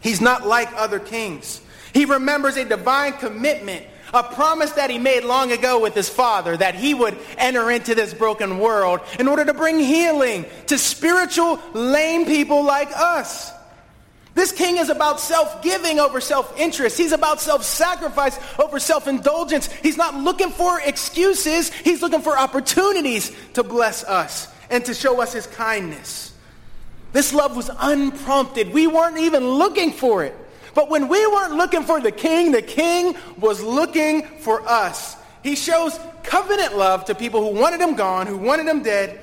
He's 0.05 0.21
not 0.21 0.47
like 0.47 0.69
other 0.77 1.01
kings. 1.01 1.63
He 1.95 2.05
remembers 2.05 2.59
a 2.59 2.65
divine 2.65 3.15
commitment, 3.15 3.87
a 4.13 4.23
promise 4.23 4.73
that 4.73 4.91
he 4.91 4.99
made 4.99 5.25
long 5.25 5.51
ago 5.51 5.81
with 5.81 5.95
his 5.95 6.11
father 6.11 6.57
that 6.59 6.75
he 6.75 6.93
would 6.93 7.17
enter 7.39 7.71
into 7.71 7.95
this 7.95 8.13
broken 8.13 8.59
world 8.59 9.01
in 9.19 9.27
order 9.27 9.47
to 9.47 9.55
bring 9.55 9.81
healing 9.81 10.45
to 10.67 10.77
spiritual 10.77 11.59
lame 11.73 12.27
people 12.27 12.63
like 12.65 12.91
us. 12.95 13.51
This 14.35 14.53
king 14.53 14.77
is 14.77 14.91
about 14.91 15.21
self-giving 15.21 15.99
over 15.99 16.21
self-interest. 16.21 16.99
He's 16.99 17.13
about 17.13 17.41
self-sacrifice 17.41 18.39
over 18.59 18.79
self-indulgence. 18.79 19.73
He's 19.73 19.97
not 19.97 20.17
looking 20.17 20.51
for 20.51 20.81
excuses. 20.83 21.73
He's 21.73 22.03
looking 22.03 22.21
for 22.21 22.37
opportunities 22.37 23.35
to 23.55 23.63
bless 23.63 24.05
us 24.05 24.53
and 24.69 24.85
to 24.85 24.93
show 24.93 25.23
us 25.23 25.33
his 25.33 25.47
kindness. 25.47 26.34
This 27.15 27.33
love 27.33 27.55
was 27.55 27.71
unprompted. 27.79 28.73
We 28.73 28.89
weren't 28.89 29.19
even 29.19 29.47
looking 29.47 29.93
for 29.93 30.25
it. 30.25 30.37
But 30.75 30.91
when 30.91 31.07
we 31.07 31.25
weren't 31.29 31.55
looking 31.55 31.85
for 31.85 32.01
the 32.01 32.11
king, 32.11 32.51
the 32.51 32.61
king 32.61 33.15
was 33.39 33.63
looking 33.63 34.23
for 34.41 34.61
us. 34.69 35.17
He 35.45 35.55
shows 35.55 35.97
covenant 36.25 36.77
love 36.77 37.05
to 37.05 37.15
people 37.15 37.41
who 37.41 37.61
wanted 37.61 37.81
him 37.81 37.95
gone, 37.95 38.27
who 38.27 38.37
wanted 38.37 38.67
him 38.67 38.83
dead. 38.83 39.21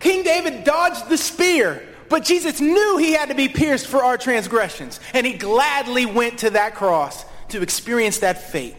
King 0.00 0.24
David 0.24 0.64
dodged 0.64 1.08
the 1.08 1.16
spear, 1.16 1.80
but 2.08 2.24
Jesus 2.24 2.60
knew 2.60 2.96
he 2.96 3.12
had 3.12 3.28
to 3.28 3.36
be 3.36 3.48
pierced 3.48 3.86
for 3.86 4.02
our 4.02 4.18
transgressions. 4.18 4.98
And 5.12 5.24
he 5.24 5.34
gladly 5.34 6.06
went 6.06 6.40
to 6.40 6.50
that 6.50 6.74
cross 6.74 7.24
to 7.50 7.62
experience 7.62 8.18
that 8.18 8.50
fate. 8.50 8.74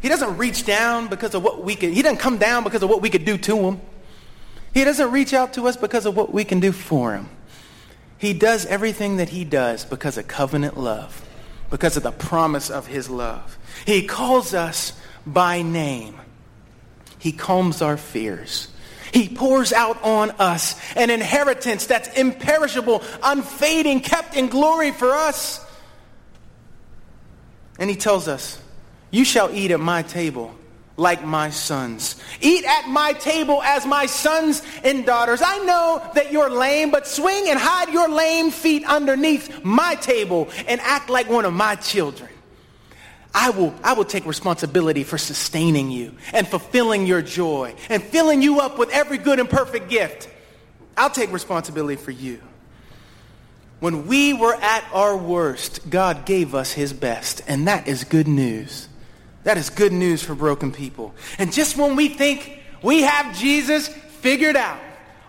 He 0.00 0.08
doesn't 0.08 0.36
reach 0.36 0.66
down 0.66 1.06
because 1.06 1.36
of 1.36 1.44
what 1.44 1.62
we 1.62 1.76
could, 1.76 1.90
he 1.90 2.02
doesn't 2.02 2.18
come 2.18 2.38
down 2.38 2.64
because 2.64 2.82
of 2.82 2.90
what 2.90 3.02
we 3.02 3.08
could 3.08 3.24
do 3.24 3.38
to 3.38 3.56
him. 3.56 3.80
He 4.72 4.84
doesn't 4.84 5.10
reach 5.10 5.34
out 5.34 5.54
to 5.54 5.68
us 5.68 5.76
because 5.76 6.06
of 6.06 6.16
what 6.16 6.32
we 6.32 6.44
can 6.44 6.60
do 6.60 6.72
for 6.72 7.14
him. 7.14 7.28
He 8.18 8.32
does 8.32 8.64
everything 8.66 9.16
that 9.16 9.30
he 9.30 9.44
does 9.44 9.84
because 9.84 10.16
of 10.16 10.28
covenant 10.28 10.78
love, 10.78 11.28
because 11.70 11.96
of 11.96 12.02
the 12.02 12.12
promise 12.12 12.70
of 12.70 12.86
his 12.86 13.10
love. 13.10 13.58
He 13.84 14.06
calls 14.06 14.54
us 14.54 14.92
by 15.26 15.62
name. 15.62 16.20
He 17.18 17.32
calms 17.32 17.82
our 17.82 17.96
fears. 17.96 18.68
He 19.12 19.28
pours 19.28 19.72
out 19.72 20.02
on 20.02 20.30
us 20.32 20.80
an 20.96 21.10
inheritance 21.10 21.86
that's 21.86 22.08
imperishable, 22.16 23.02
unfading, 23.22 24.00
kept 24.00 24.34
in 24.34 24.48
glory 24.48 24.90
for 24.90 25.10
us. 25.10 25.64
And 27.78 27.90
he 27.90 27.96
tells 27.96 28.26
us, 28.26 28.60
you 29.10 29.24
shall 29.24 29.50
eat 29.54 29.70
at 29.70 29.80
my 29.80 30.02
table 30.02 30.54
like 30.96 31.24
my 31.24 31.50
sons. 31.50 32.22
Eat 32.40 32.64
at 32.64 32.88
my 32.88 33.12
table 33.14 33.62
as 33.62 33.86
my 33.86 34.06
sons 34.06 34.62
and 34.84 35.06
daughters. 35.06 35.40
I 35.44 35.58
know 35.58 36.10
that 36.14 36.32
you're 36.32 36.50
lame, 36.50 36.90
but 36.90 37.06
swing 37.06 37.48
and 37.48 37.58
hide 37.58 37.92
your 37.92 38.08
lame 38.08 38.50
feet 38.50 38.84
underneath 38.86 39.64
my 39.64 39.94
table 39.96 40.48
and 40.66 40.80
act 40.80 41.08
like 41.08 41.28
one 41.28 41.44
of 41.44 41.52
my 41.52 41.76
children. 41.76 42.28
I 43.34 43.50
will, 43.50 43.74
I 43.82 43.94
will 43.94 44.04
take 44.04 44.26
responsibility 44.26 45.04
for 45.04 45.16
sustaining 45.16 45.90
you 45.90 46.14
and 46.32 46.46
fulfilling 46.46 47.06
your 47.06 47.22
joy 47.22 47.74
and 47.88 48.02
filling 48.02 48.42
you 48.42 48.60
up 48.60 48.78
with 48.78 48.90
every 48.90 49.18
good 49.18 49.40
and 49.40 49.48
perfect 49.48 49.88
gift. 49.88 50.28
I'll 50.96 51.10
take 51.10 51.32
responsibility 51.32 51.96
for 51.96 52.10
you. 52.10 52.40
When 53.80 54.06
we 54.06 54.32
were 54.32 54.54
at 54.54 54.84
our 54.92 55.16
worst, 55.16 55.88
God 55.90 56.24
gave 56.26 56.54
us 56.54 56.72
his 56.72 56.92
best, 56.92 57.42
and 57.48 57.66
that 57.66 57.88
is 57.88 58.04
good 58.04 58.28
news. 58.28 58.86
That 59.44 59.58
is 59.58 59.70
good 59.70 59.92
news 59.92 60.22
for 60.22 60.34
broken 60.34 60.72
people. 60.72 61.14
And 61.38 61.52
just 61.52 61.76
when 61.76 61.96
we 61.96 62.08
think 62.08 62.60
we 62.82 63.02
have 63.02 63.36
Jesus 63.36 63.88
figured 63.88 64.56
out, 64.56 64.78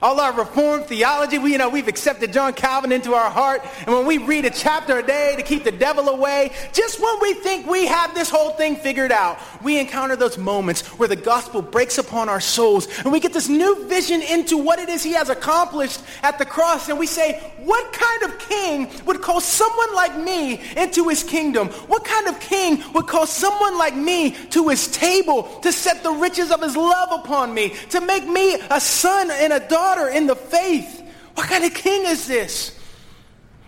all 0.03 0.19
our 0.19 0.33
reformed 0.33 0.85
theology, 0.85 1.39
we, 1.39 1.53
you 1.53 1.57
know, 1.57 1.69
we've 1.69 1.87
accepted 1.87 2.33
John 2.33 2.51
Calvin 2.51 2.91
into 2.91 3.13
our 3.13 3.29
heart. 3.29 3.61
And 3.87 3.95
when 3.95 4.05
we 4.05 4.17
read 4.17 4.43
a 4.43 4.49
chapter 4.49 4.99
a 4.99 5.03
day 5.03 5.35
to 5.37 5.43
keep 5.43 5.63
the 5.63 5.71
devil 5.71 6.09
away, 6.09 6.51
just 6.73 7.01
when 7.01 7.21
we 7.21 7.33
think 7.35 7.67
we 7.67 7.85
have 7.87 8.13
this 8.13 8.29
whole 8.29 8.51
thing 8.51 8.75
figured 8.75 9.13
out, 9.13 9.39
we 9.63 9.79
encounter 9.79 10.17
those 10.17 10.37
moments 10.37 10.85
where 10.99 11.07
the 11.07 11.15
gospel 11.15 11.61
breaks 11.61 11.97
upon 11.97 12.27
our 12.27 12.41
souls 12.41 12.89
and 12.99 13.13
we 13.13 13.21
get 13.21 13.31
this 13.31 13.47
new 13.47 13.87
vision 13.87 14.21
into 14.21 14.57
what 14.57 14.77
it 14.77 14.89
is 14.89 15.03
he 15.03 15.13
has 15.13 15.29
accomplished 15.29 16.01
at 16.21 16.37
the 16.37 16.45
cross. 16.45 16.89
And 16.89 16.99
we 16.99 17.07
say, 17.07 17.39
what 17.59 17.93
kind 17.93 18.23
of 18.23 18.39
king 18.39 18.91
would 19.05 19.21
call 19.21 19.39
someone 19.39 19.95
like 19.95 20.17
me 20.17 20.59
into 20.75 21.07
his 21.07 21.23
kingdom? 21.23 21.69
What 21.87 22.03
kind 22.03 22.27
of 22.27 22.41
king 22.41 22.83
would 22.93 23.07
call 23.07 23.25
someone 23.25 23.77
like 23.77 23.95
me 23.95 24.31
to 24.49 24.67
his 24.67 24.89
table 24.89 25.43
to 25.61 25.71
set 25.71 26.03
the 26.03 26.11
riches 26.11 26.51
of 26.51 26.61
his 26.61 26.75
love 26.75 27.23
upon 27.23 27.53
me, 27.53 27.69
to 27.91 28.01
make 28.01 28.27
me 28.27 28.55
a 28.69 28.81
son 28.81 29.31
and 29.31 29.53
a 29.53 29.61
daughter 29.61 29.92
daughter 29.93 30.10
in 30.10 30.27
the 30.27 30.36
faith. 30.36 31.01
What 31.36 31.47
kind 31.47 31.63
of 31.63 31.73
king 31.73 32.06
is 32.06 32.27
this? 32.27 32.77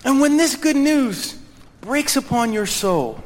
And 0.03 0.19
when 0.19 0.37
this 0.37 0.55
good 0.55 0.75
news 0.75 1.37
breaks 1.81 2.15
upon 2.15 2.53
your 2.53 2.65
soul, 2.65 3.23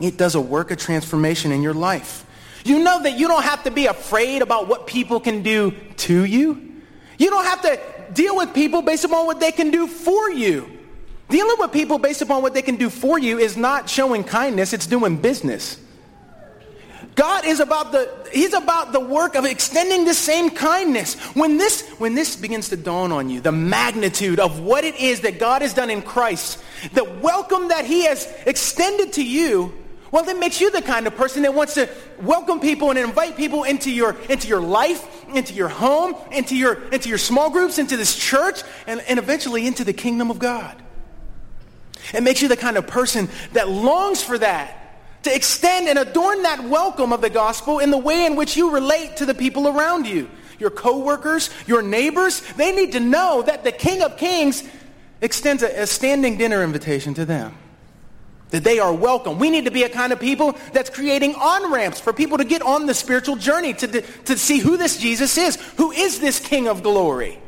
it 0.00 0.16
does 0.16 0.34
a 0.34 0.40
work 0.40 0.70
of 0.70 0.78
transformation 0.78 1.52
in 1.52 1.62
your 1.62 1.74
life. 1.74 2.24
You 2.64 2.82
know 2.82 3.02
that 3.02 3.18
you 3.18 3.28
don't 3.28 3.42
have 3.42 3.64
to 3.64 3.70
be 3.70 3.86
afraid 3.86 4.42
about 4.42 4.68
what 4.68 4.86
people 4.86 5.20
can 5.20 5.42
do 5.42 5.72
to 5.98 6.24
you. 6.24 6.72
You 7.18 7.30
don't 7.30 7.44
have 7.44 7.62
to 7.62 7.80
deal 8.12 8.36
with 8.36 8.54
people 8.54 8.82
based 8.82 9.04
upon 9.04 9.26
what 9.26 9.40
they 9.40 9.52
can 9.52 9.70
do 9.70 9.86
for 9.86 10.30
you. 10.30 10.70
Dealing 11.28 11.56
with 11.58 11.72
people 11.72 11.98
based 11.98 12.22
upon 12.22 12.42
what 12.42 12.54
they 12.54 12.62
can 12.62 12.76
do 12.76 12.90
for 12.90 13.18
you 13.18 13.38
is 13.38 13.56
not 13.56 13.88
showing 13.88 14.24
kindness, 14.24 14.72
it's 14.72 14.86
doing 14.86 15.16
business. 15.16 15.78
God 17.14 17.44
is 17.44 17.60
about 17.60 17.92
the, 17.92 18.10
he's 18.32 18.54
about 18.54 18.92
the 18.92 19.00
work 19.00 19.36
of 19.36 19.44
extending 19.44 20.04
the 20.04 20.14
same 20.14 20.50
kindness. 20.50 21.14
When 21.34 21.58
this, 21.58 21.88
when 21.98 22.14
this 22.14 22.34
begins 22.34 22.70
to 22.70 22.76
dawn 22.76 23.12
on 23.12 23.30
you, 23.30 23.40
the 23.40 23.52
magnitude 23.52 24.40
of 24.40 24.60
what 24.60 24.84
it 24.84 24.96
is 24.96 25.20
that 25.20 25.38
God 25.38 25.62
has 25.62 25.74
done 25.74 25.90
in 25.90 26.02
Christ, 26.02 26.62
the 26.92 27.04
welcome 27.04 27.68
that 27.68 27.84
he 27.84 28.04
has 28.06 28.26
extended 28.46 29.12
to 29.14 29.24
you, 29.24 29.72
well, 30.10 30.28
it 30.28 30.38
makes 30.38 30.60
you 30.60 30.70
the 30.70 30.82
kind 30.82 31.06
of 31.06 31.14
person 31.14 31.42
that 31.42 31.54
wants 31.54 31.74
to 31.74 31.88
welcome 32.20 32.60
people 32.60 32.90
and 32.90 32.98
invite 32.98 33.36
people 33.36 33.64
into 33.64 33.90
your, 33.90 34.16
into 34.28 34.48
your 34.48 34.60
life, 34.60 35.24
into 35.28 35.54
your 35.54 35.68
home, 35.68 36.14
into 36.32 36.56
your, 36.56 36.82
into 36.90 37.08
your 37.08 37.18
small 37.18 37.50
groups, 37.50 37.78
into 37.78 37.96
this 37.96 38.16
church, 38.16 38.62
and, 38.86 39.00
and 39.02 39.18
eventually 39.18 39.66
into 39.66 39.84
the 39.84 39.92
kingdom 39.92 40.30
of 40.30 40.38
God. 40.38 40.80
It 42.12 42.22
makes 42.22 42.42
you 42.42 42.48
the 42.48 42.56
kind 42.56 42.76
of 42.76 42.86
person 42.86 43.28
that 43.52 43.68
longs 43.68 44.22
for 44.22 44.38
that 44.38 44.83
to 45.24 45.34
extend 45.34 45.88
and 45.88 45.98
adorn 45.98 46.42
that 46.42 46.64
welcome 46.64 47.12
of 47.12 47.20
the 47.20 47.30
gospel 47.30 47.78
in 47.78 47.90
the 47.90 47.98
way 47.98 48.24
in 48.24 48.36
which 48.36 48.56
you 48.56 48.70
relate 48.70 49.16
to 49.16 49.26
the 49.26 49.34
people 49.34 49.68
around 49.68 50.06
you. 50.06 50.30
Your 50.58 50.70
coworkers, 50.70 51.50
your 51.66 51.82
neighbors, 51.82 52.40
they 52.54 52.72
need 52.72 52.92
to 52.92 53.00
know 53.00 53.42
that 53.42 53.64
the 53.64 53.72
King 53.72 54.02
of 54.02 54.16
Kings 54.16 54.62
extends 55.20 55.62
a, 55.62 55.82
a 55.82 55.86
standing 55.86 56.36
dinner 56.36 56.62
invitation 56.62 57.14
to 57.14 57.24
them. 57.24 57.56
That 58.50 58.62
they 58.62 58.78
are 58.78 58.92
welcome. 58.92 59.38
We 59.38 59.50
need 59.50 59.64
to 59.64 59.72
be 59.72 59.82
a 59.82 59.88
kind 59.88 60.12
of 60.12 60.20
people 60.20 60.56
that's 60.72 60.90
creating 60.90 61.34
on-ramps 61.34 61.98
for 61.98 62.12
people 62.12 62.38
to 62.38 62.44
get 62.44 62.62
on 62.62 62.86
the 62.86 62.94
spiritual 62.94 63.36
journey 63.36 63.74
to, 63.74 64.02
to 64.02 64.38
see 64.38 64.58
who 64.58 64.76
this 64.76 64.96
Jesus 64.96 65.36
is. 65.36 65.56
Who 65.76 65.90
is 65.90 66.20
this 66.20 66.38
King 66.38 66.68
of 66.68 66.82
glory? 66.82 67.40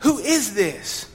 Who 0.00 0.18
is 0.18 0.54
this? 0.54 1.08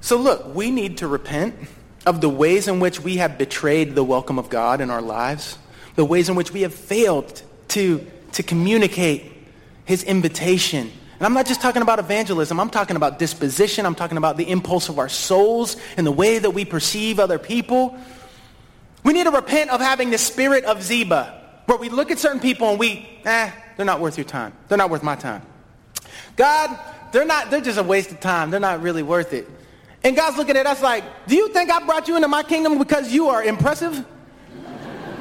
So 0.00 0.16
look, 0.16 0.54
we 0.54 0.70
need 0.70 0.98
to 0.98 1.08
repent 1.08 1.54
of 2.04 2.20
the 2.20 2.28
ways 2.28 2.68
in 2.68 2.80
which 2.80 3.00
we 3.00 3.16
have 3.18 3.38
betrayed 3.38 3.94
the 3.94 4.04
welcome 4.04 4.38
of 4.38 4.50
God 4.50 4.80
in 4.80 4.90
our 4.90 5.02
lives, 5.02 5.58
the 5.94 6.04
ways 6.04 6.28
in 6.28 6.34
which 6.34 6.52
we 6.52 6.62
have 6.62 6.74
failed 6.74 7.42
to, 7.68 8.06
to 8.32 8.42
communicate 8.42 9.32
his 9.84 10.02
invitation. 10.02 10.90
And 11.18 11.26
I'm 11.26 11.34
not 11.34 11.46
just 11.46 11.60
talking 11.60 11.82
about 11.82 11.98
evangelism. 11.98 12.58
I'm 12.58 12.70
talking 12.70 12.96
about 12.96 13.18
disposition. 13.18 13.86
I'm 13.86 13.94
talking 13.94 14.16
about 14.16 14.36
the 14.36 14.50
impulse 14.50 14.88
of 14.88 14.98
our 14.98 15.08
souls 15.08 15.76
and 15.96 16.06
the 16.06 16.12
way 16.12 16.38
that 16.38 16.50
we 16.50 16.64
perceive 16.64 17.20
other 17.20 17.38
people. 17.38 17.96
We 19.04 19.12
need 19.12 19.24
to 19.24 19.30
repent 19.30 19.70
of 19.70 19.80
having 19.80 20.10
the 20.10 20.18
spirit 20.18 20.64
of 20.64 20.82
Ziba, 20.82 21.40
where 21.66 21.78
we 21.78 21.88
look 21.88 22.10
at 22.10 22.18
certain 22.18 22.40
people 22.40 22.70
and 22.70 22.78
we, 22.78 23.08
eh, 23.24 23.50
they're 23.76 23.86
not 23.86 24.00
worth 24.00 24.18
your 24.18 24.24
time. 24.24 24.52
They're 24.68 24.78
not 24.78 24.90
worth 24.90 25.02
my 25.02 25.16
time. 25.16 25.42
God, 26.36 26.78
they're 27.12 27.24
not, 27.24 27.50
they're 27.50 27.60
just 27.60 27.78
a 27.78 27.82
waste 27.82 28.10
of 28.10 28.20
time. 28.20 28.50
They're 28.50 28.60
not 28.60 28.82
really 28.82 29.02
worth 29.02 29.32
it. 29.32 29.48
And 30.04 30.16
God's 30.16 30.36
looking 30.36 30.56
at 30.56 30.66
us 30.66 30.82
like, 30.82 31.04
do 31.26 31.36
you 31.36 31.48
think 31.48 31.70
I 31.70 31.84
brought 31.84 32.08
you 32.08 32.16
into 32.16 32.28
my 32.28 32.42
kingdom 32.42 32.78
because 32.78 33.12
you 33.12 33.28
are 33.28 33.42
impressive? 33.42 34.04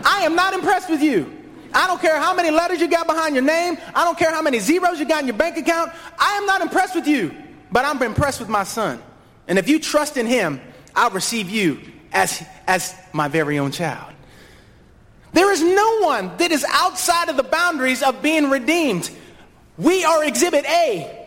I 0.03 0.23
am 0.23 0.35
not 0.35 0.53
impressed 0.53 0.89
with 0.89 1.01
you. 1.01 1.37
I 1.73 1.87
don't 1.87 2.01
care 2.01 2.19
how 2.19 2.33
many 2.33 2.51
letters 2.51 2.81
you 2.81 2.89
got 2.89 3.07
behind 3.07 3.35
your 3.35 3.43
name. 3.43 3.77
I 3.95 4.03
don't 4.03 4.17
care 4.17 4.31
how 4.31 4.41
many 4.41 4.59
zeros 4.59 4.99
you 4.99 5.05
got 5.05 5.21
in 5.21 5.27
your 5.27 5.37
bank 5.37 5.57
account. 5.57 5.91
I 6.19 6.33
am 6.33 6.45
not 6.45 6.61
impressed 6.61 6.95
with 6.95 7.07
you, 7.07 7.33
but 7.71 7.85
I'm 7.85 8.01
impressed 8.01 8.39
with 8.39 8.49
my 8.49 8.63
son. 8.63 9.01
And 9.47 9.57
if 9.57 9.69
you 9.69 9.79
trust 9.79 10.17
in 10.17 10.25
him, 10.25 10.59
I'll 10.95 11.11
receive 11.11 11.49
you 11.49 11.79
as, 12.11 12.43
as 12.67 12.95
my 13.13 13.27
very 13.27 13.59
own 13.59 13.71
child. 13.71 14.13
There 15.33 15.51
is 15.51 15.61
no 15.61 15.99
one 16.01 16.35
that 16.37 16.51
is 16.51 16.65
outside 16.69 17.29
of 17.29 17.37
the 17.37 17.43
boundaries 17.43 18.03
of 18.03 18.21
being 18.21 18.49
redeemed. 18.49 19.09
We 19.77 20.03
are 20.03 20.25
exhibit 20.25 20.65
A. 20.65 21.20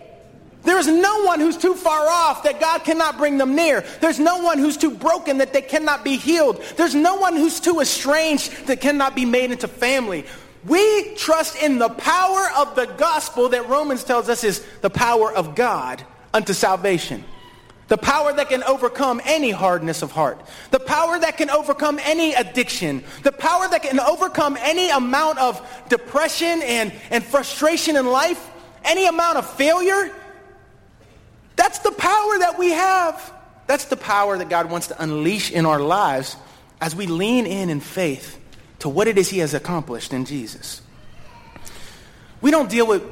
There 0.65 0.79
is 0.79 0.87
no 0.87 1.25
one 1.25 1.41
who's 1.41 1.59
too 1.59 1.75
far 1.75 2.09
off 2.09 2.43
that 2.45 2.59
God 2.59 2.85
cannot 2.85 3.19
bring 3.19 3.37
them 3.37 3.55
near. 3.55 3.85
There's 4.01 4.19
no 4.19 4.39
one 4.39 4.59
who's 4.59 4.79
too 4.79 4.91
broken 4.91 5.39
that 5.39 5.53
they 5.53 5.63
cannot 5.63 6.05
be 6.05 6.17
healed. 6.17 6.63
There's 6.77 6.95
no 6.95 7.17
one 7.17 7.37
who's 7.37 7.61
too 7.61 7.81
estranged 7.81 8.67
that 8.67 8.81
cannot 8.81 9.15
be 9.15 9.27
made 9.27 9.53
into 9.53 9.69
family. 9.69 10.25
We 10.67 11.15
trust 11.17 11.63
in 11.63 11.79
the 11.79 11.91
power 11.91 12.49
of 12.57 12.75
the 12.75 12.87
gospel 12.97 13.51
that 13.51 13.69
Romans 13.69 14.05
tells 14.05 14.31
us 14.31 14.43
is 14.43 14.65
the 14.81 14.89
power 14.89 15.31
of 15.31 15.55
God 15.55 16.03
unto 16.33 16.55
salvation. 16.55 17.25
The 17.89 17.99
power 17.99 18.33
that 18.33 18.49
can 18.49 18.65
overcome 18.65 19.21
any 19.27 19.51
hardness 19.51 20.01
of 20.01 20.11
heart. 20.11 20.41
The 20.71 20.81
power 20.81 21.19
that 21.19 21.37
can 21.37 21.51
overcome 21.51 22.01
any 22.03 22.33
addiction. 22.33 23.05
The 23.23 23.33
power 23.33 23.69
that 23.69 23.83
can 23.83 24.01
overcome 24.01 24.57
any 24.59 24.89
amount 24.89 25.39
of 25.39 25.61
depression 25.91 26.63
and, 26.63 26.91
and 27.11 27.23
frustration 27.23 27.97
in 27.97 28.07
life. 28.07 28.51
Any 28.85 29.05
amount 29.05 29.37
of 29.37 29.49
failure 29.51 30.11
that's 31.57 31.79
the 31.81 31.93
power 31.93 32.39
that 32.39 32.57
we 32.59 32.71
have. 32.71 33.33
That's 33.67 33.87
the 33.87 33.97
power 33.97 34.37
that 34.37 34.49
God 34.49 34.71
wants 34.71 34.89
to 34.89 35.03
unleash 35.03 35.51
in 35.51 35.67
our 35.67 35.81
lives 35.81 36.37
as 36.81 36.95
we 36.95 37.07
lean 37.07 37.47
in 37.47 37.71
in 37.71 37.81
faith 37.81 38.39
to 38.81 38.89
what 38.89 39.09
it 39.09 39.17
is 39.17 39.31
he 39.31 39.39
has 39.39 39.55
accomplished 39.55 40.13
in 40.13 40.25
Jesus. 40.25 40.83
We 42.41 42.51
don't 42.51 42.69
deal 42.69 42.87
with 42.87 43.03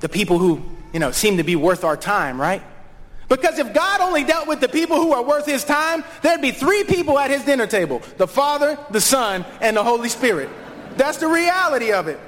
the 0.00 0.08
people 0.08 0.38
who, 0.38 0.62
you 0.92 1.00
know, 1.00 1.10
seem 1.10 1.38
to 1.38 1.42
be 1.42 1.56
worth 1.56 1.84
our 1.84 1.96
time, 1.96 2.38
right? 2.38 2.62
Because 3.28 3.58
if 3.58 3.72
God 3.72 4.02
only 4.02 4.24
dealt 4.24 4.46
with 4.46 4.60
the 4.60 4.68
people 4.68 4.96
who 4.96 5.12
are 5.12 5.22
worth 5.22 5.46
his 5.46 5.64
time, 5.64 6.04
there'd 6.22 6.42
be 6.42 6.50
three 6.50 6.84
people 6.84 7.18
at 7.18 7.30
his 7.30 7.42
dinner 7.44 7.66
table. 7.66 8.02
The 8.18 8.26
Father, 8.26 8.78
the 8.90 9.00
Son, 9.00 9.46
and 9.62 9.76
the 9.76 9.82
Holy 9.82 10.10
Spirit. 10.10 10.50
That's 10.96 11.18
the 11.18 11.28
reality 11.28 11.92
of 11.92 12.08
it. 12.08 12.20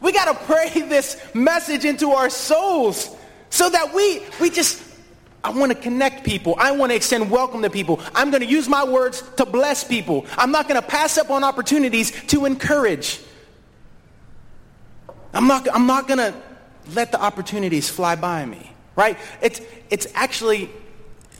We 0.00 0.12
got 0.12 0.26
to 0.26 0.44
pray 0.44 0.68
this 0.82 1.20
message 1.34 1.84
into 1.84 2.10
our 2.10 2.30
souls 2.30 3.16
so 3.50 3.70
that 3.70 3.94
we, 3.94 4.22
we 4.40 4.50
just 4.50 4.82
I 5.44 5.50
want 5.50 5.72
to 5.72 5.78
connect 5.78 6.24
people. 6.24 6.56
I 6.58 6.72
want 6.72 6.90
to 6.90 6.96
extend 6.96 7.30
welcome 7.30 7.62
to 7.62 7.70
people. 7.70 8.00
I'm 8.14 8.30
going 8.30 8.42
to 8.42 8.48
use 8.48 8.68
my 8.68 8.84
words 8.84 9.22
to 9.36 9.46
bless 9.46 9.84
people. 9.84 10.26
I'm 10.36 10.50
not 10.50 10.68
going 10.68 10.80
to 10.80 10.86
pass 10.86 11.16
up 11.16 11.30
on 11.30 11.44
opportunities 11.44 12.10
to 12.26 12.44
encourage. 12.44 13.20
I'm 15.32 15.46
not, 15.46 15.72
I'm 15.72 15.86
not 15.86 16.08
going 16.08 16.18
to 16.18 16.34
let 16.94 17.12
the 17.12 17.20
opportunities 17.20 17.88
fly 17.88 18.16
by 18.16 18.44
me, 18.46 18.72
right? 18.96 19.16
It's, 19.40 19.60
it's 19.90 20.08
actually 20.14 20.70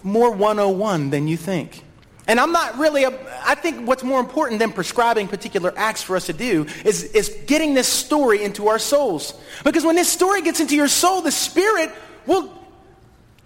more 0.02 0.30
101 0.30 1.10
than 1.10 1.26
you 1.26 1.36
think. 1.36 1.84
And 2.28 2.38
I'm 2.38 2.52
not 2.52 2.78
really, 2.78 3.04
a, 3.04 3.18
I 3.42 3.54
think 3.54 3.88
what's 3.88 4.04
more 4.04 4.20
important 4.20 4.58
than 4.58 4.70
prescribing 4.70 5.28
particular 5.28 5.72
acts 5.76 6.02
for 6.02 6.14
us 6.14 6.26
to 6.26 6.34
do 6.34 6.66
is, 6.84 7.04
is 7.04 7.30
getting 7.46 7.72
this 7.72 7.88
story 7.88 8.44
into 8.44 8.68
our 8.68 8.78
souls. 8.78 9.32
Because 9.64 9.82
when 9.82 9.96
this 9.96 10.12
story 10.12 10.42
gets 10.42 10.60
into 10.60 10.76
your 10.76 10.88
soul, 10.88 11.22
the 11.22 11.32
Spirit 11.32 11.90
will, 12.26 12.52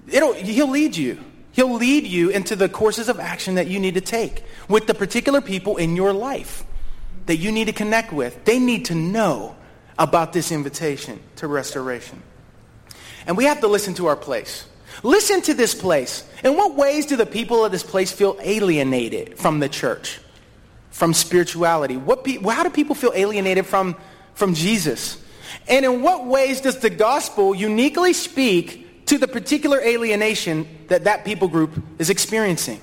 it'll, 0.09 0.33
he'll 0.33 0.71
lead 0.71 0.97
you. 0.97 1.19
He'll 1.53 1.75
lead 1.75 2.07
you 2.07 2.31
into 2.31 2.57
the 2.57 2.69
courses 2.69 3.09
of 3.09 3.21
action 3.21 3.57
that 3.57 3.67
you 3.67 3.79
need 3.79 3.95
to 3.95 4.01
take 4.01 4.43
with 4.69 4.87
the 4.87 4.95
particular 4.95 5.41
people 5.41 5.77
in 5.77 5.97
your 5.97 6.13
life 6.13 6.65
that 7.27 7.37
you 7.37 7.53
need 7.53 7.67
to 7.67 7.73
connect 7.73 8.13
with. 8.13 8.45
They 8.45 8.59
need 8.59 8.87
to 8.87 8.95
know 8.95 9.55
about 9.99 10.33
this 10.33 10.51
invitation 10.51 11.21
to 11.37 11.47
restoration. 11.47 12.23
And 13.27 13.37
we 13.37 13.45
have 13.45 13.61
to 13.61 13.69
listen 13.69 13.95
to 13.95 14.07
our 14.07 14.17
place. 14.17 14.67
Listen 15.03 15.43
to 15.43 15.55
this 15.55 15.75
place. 15.75 16.29
In 16.43 16.57
what 16.57 16.75
ways 16.75 17.07
do 17.07 17.17
the 17.17 17.27
people 17.27 17.65
of 17.65 17.73
this 17.73 17.83
place 17.83 18.11
feel 18.11 18.39
alienated 18.41 19.39
from 19.39 19.61
the 19.61 19.69
church, 19.69 20.21
from 20.91 21.15
spirituality? 21.15 21.97
What 21.97 22.25
pe- 22.25 22.39
how 22.39 22.63
do 22.63 22.71
people 22.71 22.95
feel 22.95 23.13
alienated 23.15 23.67
from, 23.67 23.97
from 24.35 24.55
Jesus? 24.55 25.23
And 25.69 25.85
in 25.85 26.03
what 26.03 26.27
ways 26.27 26.61
does 26.61 26.79
the 26.79 26.91
gospel 26.91 27.55
uniquely 27.55 28.13
speak 28.13 28.82
to 29.13 29.19
the 29.19 29.29
particular 29.29 29.79
alienation 29.83 30.67
that 30.89 31.05
that 31.05 31.23
people 31.23 31.47
group 31.47 31.83
is 31.99 32.09
experiencing? 32.09 32.81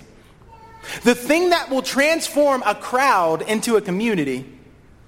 The 1.01 1.15
thing 1.15 1.49
that 1.49 1.71
will 1.71 1.81
transform 1.81 2.61
a 2.67 2.75
crowd 2.75 3.41
into 3.41 3.77
a 3.77 3.81
community 3.81 4.45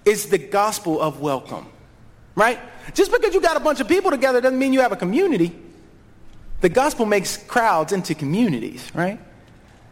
is 0.04 0.30
the 0.30 0.40
gospel 0.40 1.00
of 1.00 1.22
welcome, 1.22 1.68
right? 2.34 2.60
Just 2.96 3.12
because 3.12 3.36
you 3.36 3.40
got 3.40 3.56
a 3.56 3.60
bunch 3.60 3.80
of 3.80 3.88
people 3.88 4.10
together 4.10 4.42
doesn't 4.42 4.58
mean 4.58 4.74
you 4.74 4.82
have 4.82 4.94
a 4.94 4.96
community. 4.96 5.56
The 6.62 6.70
gospel 6.70 7.06
makes 7.06 7.38
crowds 7.38 7.94
into 7.94 8.16
communities, 8.16 8.90
right? 8.96 9.20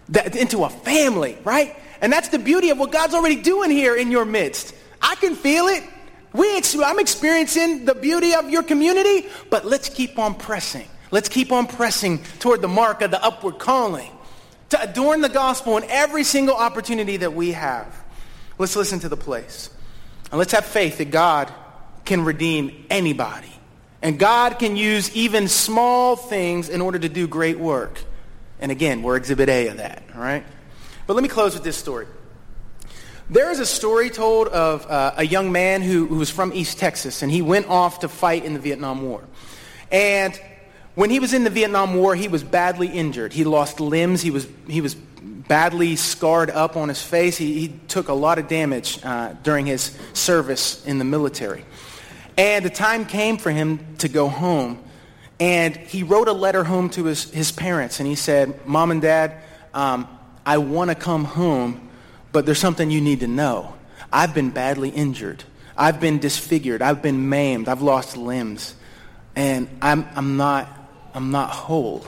That, 0.09 0.35
into 0.35 0.63
a 0.63 0.69
family, 0.71 1.37
right? 1.43 1.77
And 2.01 2.11
that's 2.11 2.29
the 2.29 2.39
beauty 2.39 2.71
of 2.71 2.79
what 2.79 2.91
God's 2.91 3.13
already 3.13 3.35
doing 3.35 3.69
here 3.69 3.95
in 3.95 4.09
your 4.09 4.25
midst. 4.25 4.73
I 4.99 5.13
can 5.13 5.35
feel 5.35 5.67
it. 5.67 5.83
We 6.33 6.59
I'm 6.83 6.97
experiencing 6.97 7.85
the 7.85 7.93
beauty 7.93 8.33
of 8.33 8.49
your 8.49 8.63
community, 8.63 9.27
but 9.51 9.67
let's 9.67 9.89
keep 9.89 10.17
on 10.17 10.33
pressing. 10.33 10.87
Let's 11.11 11.29
keep 11.29 11.51
on 11.51 11.67
pressing 11.67 12.23
toward 12.39 12.61
the 12.61 12.67
mark 12.67 13.01
of 13.01 13.11
the 13.11 13.23
upward 13.23 13.59
calling 13.59 14.11
to 14.69 14.81
adorn 14.81 15.21
the 15.21 15.29
gospel 15.29 15.77
in 15.77 15.83
every 15.89 16.23
single 16.23 16.55
opportunity 16.55 17.17
that 17.17 17.33
we 17.33 17.53
have. 17.53 17.95
Let's 18.57 18.75
listen 18.75 18.99
to 18.99 19.09
the 19.09 19.17
place. 19.17 19.69
And 20.31 20.37
let's 20.37 20.51
have 20.51 20.65
faith 20.65 20.99
that 20.99 21.11
God 21.11 21.51
can 22.05 22.23
redeem 22.23 22.85
anybody. 22.89 23.51
And 24.01 24.19
God 24.19 24.59
can 24.59 24.77
use 24.77 25.13
even 25.15 25.47
small 25.47 26.15
things 26.15 26.69
in 26.69 26.81
order 26.81 26.99
to 26.99 27.09
do 27.09 27.27
great 27.27 27.59
work. 27.59 28.01
And 28.59 28.71
again, 28.71 29.01
we're 29.01 29.15
exhibit 29.15 29.49
A 29.49 29.67
of 29.67 29.77
that, 29.77 30.03
all 30.13 30.21
right? 30.21 30.45
But 31.07 31.15
let 31.15 31.23
me 31.23 31.29
close 31.29 31.53
with 31.53 31.63
this 31.63 31.77
story. 31.77 32.05
There 33.29 33.51
is 33.51 33.59
a 33.59 33.65
story 33.65 34.09
told 34.09 34.47
of 34.47 34.85
uh, 34.87 35.13
a 35.17 35.23
young 35.25 35.51
man 35.51 35.81
who, 35.81 36.07
who 36.07 36.15
was 36.15 36.29
from 36.29 36.51
East 36.53 36.79
Texas, 36.79 37.21
and 37.21 37.31
he 37.31 37.41
went 37.41 37.67
off 37.67 37.99
to 37.99 38.09
fight 38.09 38.43
in 38.43 38.53
the 38.53 38.59
Vietnam 38.59 39.03
War. 39.03 39.23
And 39.91 40.39
when 40.95 41.10
he 41.10 41.19
was 41.19 41.34
in 41.34 41.43
the 41.43 41.49
Vietnam 41.49 41.95
War, 41.95 42.15
he 42.15 42.28
was 42.28 42.43
badly 42.43 42.88
injured. 42.88 43.34
He 43.34 43.43
lost 43.43 43.80
limbs. 43.80 44.21
He 44.21 44.32
was, 44.32 44.47
he 44.67 44.82
was 44.82 44.95
badly 44.95 45.95
scarred 45.95 46.49
up 46.49 46.78
on 46.78 46.89
his 46.89 47.02
face. 47.02 47.38
He, 47.38 47.60
he 47.60 47.80
took 47.88 48.08
a 48.08 48.13
lot 48.13 48.38
of 48.38 48.47
damage 48.47 48.99
uh, 49.04 49.34
during 49.43 49.65
his 49.65 49.97
service 50.13 50.86
in 50.86 50.99
the 50.99 51.06
military. 51.06 51.65
And 52.38 52.63
the 52.63 52.69
time 52.69 53.06
came 53.06 53.38
for 53.38 53.52
him 53.52 53.95
to 53.97 54.08
go 54.08 54.30
home. 54.30 54.82
And 55.39 55.75
he 55.75 56.04
wrote 56.04 56.28
a 56.28 56.34
letter 56.34 56.63
home 56.63 56.89
to 56.91 57.06
his, 57.06 57.30
his 57.32 57.52
parents. 57.52 57.99
And 57.99 58.08
he 58.08 58.15
said, 58.15 58.65
Mom 58.65 58.91
and 58.91 59.02
Dad, 59.02 59.41
um, 59.73 60.08
I 60.45 60.58
want 60.58 60.89
to 60.89 60.95
come 60.95 61.25
home, 61.25 61.89
but 62.32 62.45
there's 62.45 62.60
something 62.60 62.91
you 62.91 63.02
need 63.02 63.21
to 63.21 63.28
know. 63.28 63.73
I've 64.12 64.34
been 64.34 64.49
badly 64.49 64.89
injured. 64.89 65.43
I've 65.78 65.99
been 65.99 66.19
disfigured. 66.19 66.82
I've 66.82 67.02
been 67.02 67.30
maimed. 67.30 67.67
I've 67.69 67.82
lost 67.82 68.17
limbs. 68.17 68.75
And 69.36 69.69
I'm, 69.82 70.08
I'm, 70.15 70.38
not, 70.38 70.67
I'm 71.19 71.32
not 71.32 71.49
whole. 71.49 72.05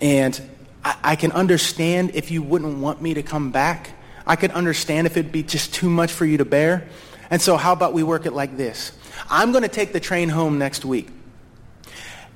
And 0.00 0.40
I, 0.84 0.96
I 1.02 1.16
can 1.16 1.32
understand 1.32 2.12
if 2.14 2.30
you 2.30 2.40
wouldn't 2.40 2.78
want 2.78 3.02
me 3.02 3.14
to 3.14 3.22
come 3.24 3.50
back. 3.50 3.90
I 4.28 4.36
could 4.36 4.52
understand 4.52 5.08
if 5.08 5.16
it'd 5.16 5.32
be 5.32 5.42
just 5.42 5.74
too 5.74 5.90
much 5.90 6.12
for 6.12 6.24
you 6.24 6.36
to 6.36 6.44
bear. 6.44 6.86
And 7.30 7.42
so 7.42 7.56
how 7.56 7.72
about 7.72 7.94
we 7.94 8.04
work 8.04 8.26
it 8.26 8.32
like 8.32 8.56
this? 8.56 8.92
I'm 9.28 9.50
going 9.50 9.62
to 9.62 9.68
take 9.68 9.92
the 9.92 9.98
train 9.98 10.28
home 10.28 10.56
next 10.56 10.84
week. 10.84 11.08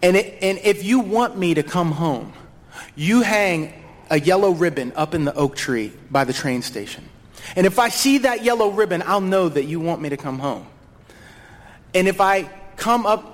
And, 0.03 0.17
it, 0.17 0.43
and 0.43 0.59
if 0.65 0.83
you 0.83 0.99
want 0.99 1.39
me 1.39 1.55
to 1.55 1.63
come 1.63 1.93
home, 1.93 2.33
you 2.97 3.23
hang 3.23 3.73
a 4.11 4.19
yellow 4.19 4.51
ribbon 4.51 4.93
up 4.97 5.15
in 5.15 5.25
the 5.25 5.35
oak 5.37 5.55
tree 5.55 5.93
by 6.11 6.25
the 6.25 6.33
train 6.33 6.63
station. 6.63 7.09
And 7.55 7.65
if 7.65 7.79
I 7.79 7.91
see 7.91 8.19
that 8.19 8.43
yellow 8.43 8.73
ribbon, 8.73 9.05
I'll 9.07 9.21
know 9.21 9.49
that 9.49 9.67
you 9.67 9.79
want 9.79 10.03
me 10.03 10.09
to 10.09 10.17
come 10.17 10.41
home. 10.41 10.67
And 11.95 12.09
if 12.09 12.21
I 12.21 12.51
come 12.75 13.07
up 13.07 13.32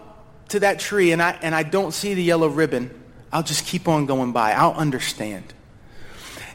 to 0.49 0.61
that 0.61 0.79
tree 0.79 1.13
and 1.13 1.23
I, 1.23 1.39
and 1.43 1.55
I 1.55 1.63
don't 1.63 1.93
see 1.93 2.15
the 2.15 2.23
yellow 2.23 2.49
ribbon, 2.49 2.91
I'll 3.33 3.43
just 3.43 3.67
keep 3.67 3.89
on 3.89 4.07
going 4.07 4.33
by. 4.33 4.53
I'll 4.53 4.73
understand. 4.73 5.45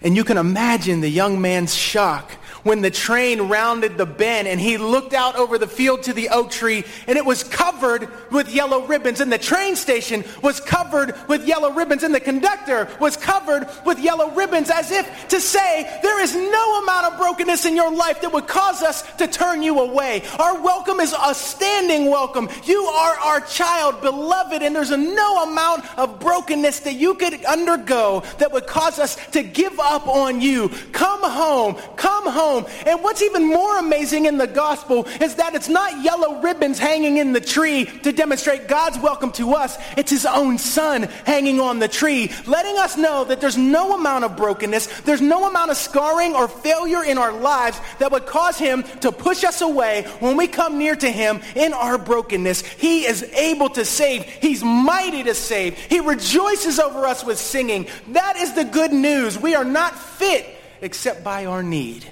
And 0.01 0.15
you 0.15 0.23
can 0.23 0.37
imagine 0.37 1.01
the 1.01 1.09
young 1.09 1.39
man's 1.39 1.73
shock 1.73 2.31
when 2.63 2.81
the 2.81 2.89
train 2.89 3.43
rounded 3.43 3.97
the 3.97 4.05
bend 4.05 4.47
and 4.47 4.59
he 4.59 4.77
looked 4.77 5.13
out 5.13 5.35
over 5.35 5.57
the 5.57 5.67
field 5.67 6.03
to 6.03 6.13
the 6.13 6.29
oak 6.29 6.49
tree 6.49 6.83
and 7.07 7.17
it 7.17 7.25
was 7.25 7.43
covered 7.43 8.09
with 8.31 8.53
yellow 8.53 8.85
ribbons 8.85 9.19
and 9.19 9.31
the 9.31 9.37
train 9.37 9.75
station 9.75 10.23
was 10.41 10.59
covered 10.59 11.15
with 11.27 11.45
yellow 11.45 11.71
ribbons 11.71 12.03
and 12.03 12.15
the 12.15 12.19
conductor 12.19 12.87
was 12.99 13.17
covered 13.17 13.67
with 13.85 13.99
yellow 13.99 14.31
ribbons 14.31 14.69
as 14.69 14.91
if 14.91 15.27
to 15.27 15.39
say 15.39 15.99
there 16.01 16.21
is 16.21 16.35
no 16.35 16.81
amount 16.81 17.05
of 17.05 17.19
brokenness 17.19 17.65
in 17.65 17.75
your 17.75 17.93
life 17.93 18.21
that 18.21 18.31
would 18.31 18.47
cause 18.47 18.81
us 18.81 19.03
to 19.17 19.27
turn 19.27 19.61
you 19.61 19.79
away. 19.79 20.23
Our 20.39 20.61
welcome 20.61 20.99
is 20.99 21.13
a 21.21 21.35
standing 21.35 22.09
welcome. 22.09 22.49
You 22.63 22.83
are 22.83 23.19
our 23.19 23.41
child, 23.41 24.01
beloved, 24.01 24.61
and 24.61 24.75
there's 24.75 24.91
no 24.91 25.43
amount 25.43 25.85
of 25.97 26.19
brokenness 26.19 26.81
that 26.81 26.93
you 26.93 27.15
could 27.15 27.43
undergo 27.45 28.23
that 28.39 28.51
would 28.51 28.67
cause 28.67 28.99
us 28.99 29.15
to 29.31 29.43
give 29.43 29.79
up 29.79 30.07
on 30.07 30.41
you. 30.41 30.69
Come 30.91 31.21
home. 31.23 31.75
Come 31.95 32.29
home 32.29 32.52
home. 32.53 32.65
And 32.85 33.01
what's 33.03 33.21
even 33.21 33.47
more 33.47 33.79
amazing 33.79 34.25
in 34.25 34.37
the 34.37 34.47
gospel 34.47 35.05
is 35.21 35.35
that 35.35 35.55
it's 35.55 35.69
not 35.69 36.03
yellow 36.03 36.41
ribbons 36.41 36.79
hanging 36.79 37.17
in 37.17 37.33
the 37.33 37.41
tree 37.41 37.85
to 37.85 38.11
demonstrate 38.11 38.67
God's 38.67 38.99
welcome 38.99 39.31
to 39.33 39.53
us. 39.53 39.77
It's 39.97 40.11
his 40.11 40.25
own 40.25 40.57
son 40.57 41.03
hanging 41.25 41.59
on 41.59 41.79
the 41.79 41.87
tree, 41.87 42.31
letting 42.45 42.77
us 42.77 42.97
know 42.97 43.23
that 43.25 43.41
there's 43.41 43.57
no 43.57 43.95
amount 43.95 44.25
of 44.25 44.37
brokenness, 44.37 45.01
there's 45.01 45.21
no 45.21 45.47
amount 45.47 45.71
of 45.71 45.77
scarring 45.77 46.35
or 46.35 46.47
failure 46.47 47.03
in 47.03 47.17
our 47.17 47.33
lives 47.33 47.79
that 47.99 48.11
would 48.11 48.25
cause 48.25 48.57
him 48.57 48.83
to 49.01 49.11
push 49.11 49.43
us 49.43 49.61
away 49.61 50.03
when 50.19 50.37
we 50.37 50.47
come 50.47 50.77
near 50.77 50.95
to 50.95 51.09
him 51.09 51.41
in 51.55 51.73
our 51.73 51.97
brokenness. 51.97 52.61
He 52.61 53.05
is 53.05 53.23
able 53.33 53.69
to 53.69 53.85
save. 53.85 54.23
He's 54.23 54.63
mighty 54.63 55.23
to 55.23 55.33
save. 55.33 55.77
He 55.77 55.99
rejoices 55.99 56.79
over 56.79 57.05
us 57.05 57.23
with 57.23 57.37
singing. 57.37 57.87
That 58.09 58.37
is 58.37 58.53
the 58.53 58.65
good 58.65 58.93
news. 58.93 59.39
We 59.39 59.55
are 59.55 59.65
not 59.65 59.97
fit 59.97 60.45
except 60.81 61.23
by 61.23 61.45
our 61.45 61.63
need. 61.63 62.05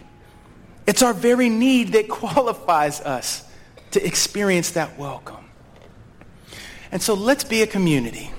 It's 0.87 1.01
our 1.01 1.13
very 1.13 1.49
need 1.49 1.89
that 1.93 2.09
qualifies 2.09 3.01
us 3.01 3.43
to 3.91 4.05
experience 4.05 4.71
that 4.71 4.97
welcome. 4.97 5.45
And 6.91 7.01
so 7.01 7.13
let's 7.13 7.43
be 7.43 7.61
a 7.61 7.67
community 7.67 8.31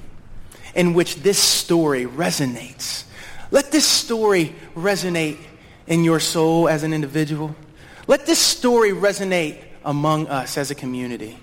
in 0.74 0.94
which 0.94 1.16
this 1.16 1.38
story 1.38 2.04
resonates. 2.04 3.04
Let 3.50 3.70
this 3.70 3.86
story 3.86 4.54
resonate 4.74 5.38
in 5.86 6.04
your 6.04 6.20
soul 6.20 6.68
as 6.68 6.82
an 6.82 6.92
individual. 6.92 7.54
Let 8.06 8.26
this 8.26 8.38
story 8.38 8.90
resonate 8.90 9.62
among 9.84 10.28
us 10.28 10.56
as 10.56 10.70
a 10.70 10.74
community 10.74 11.38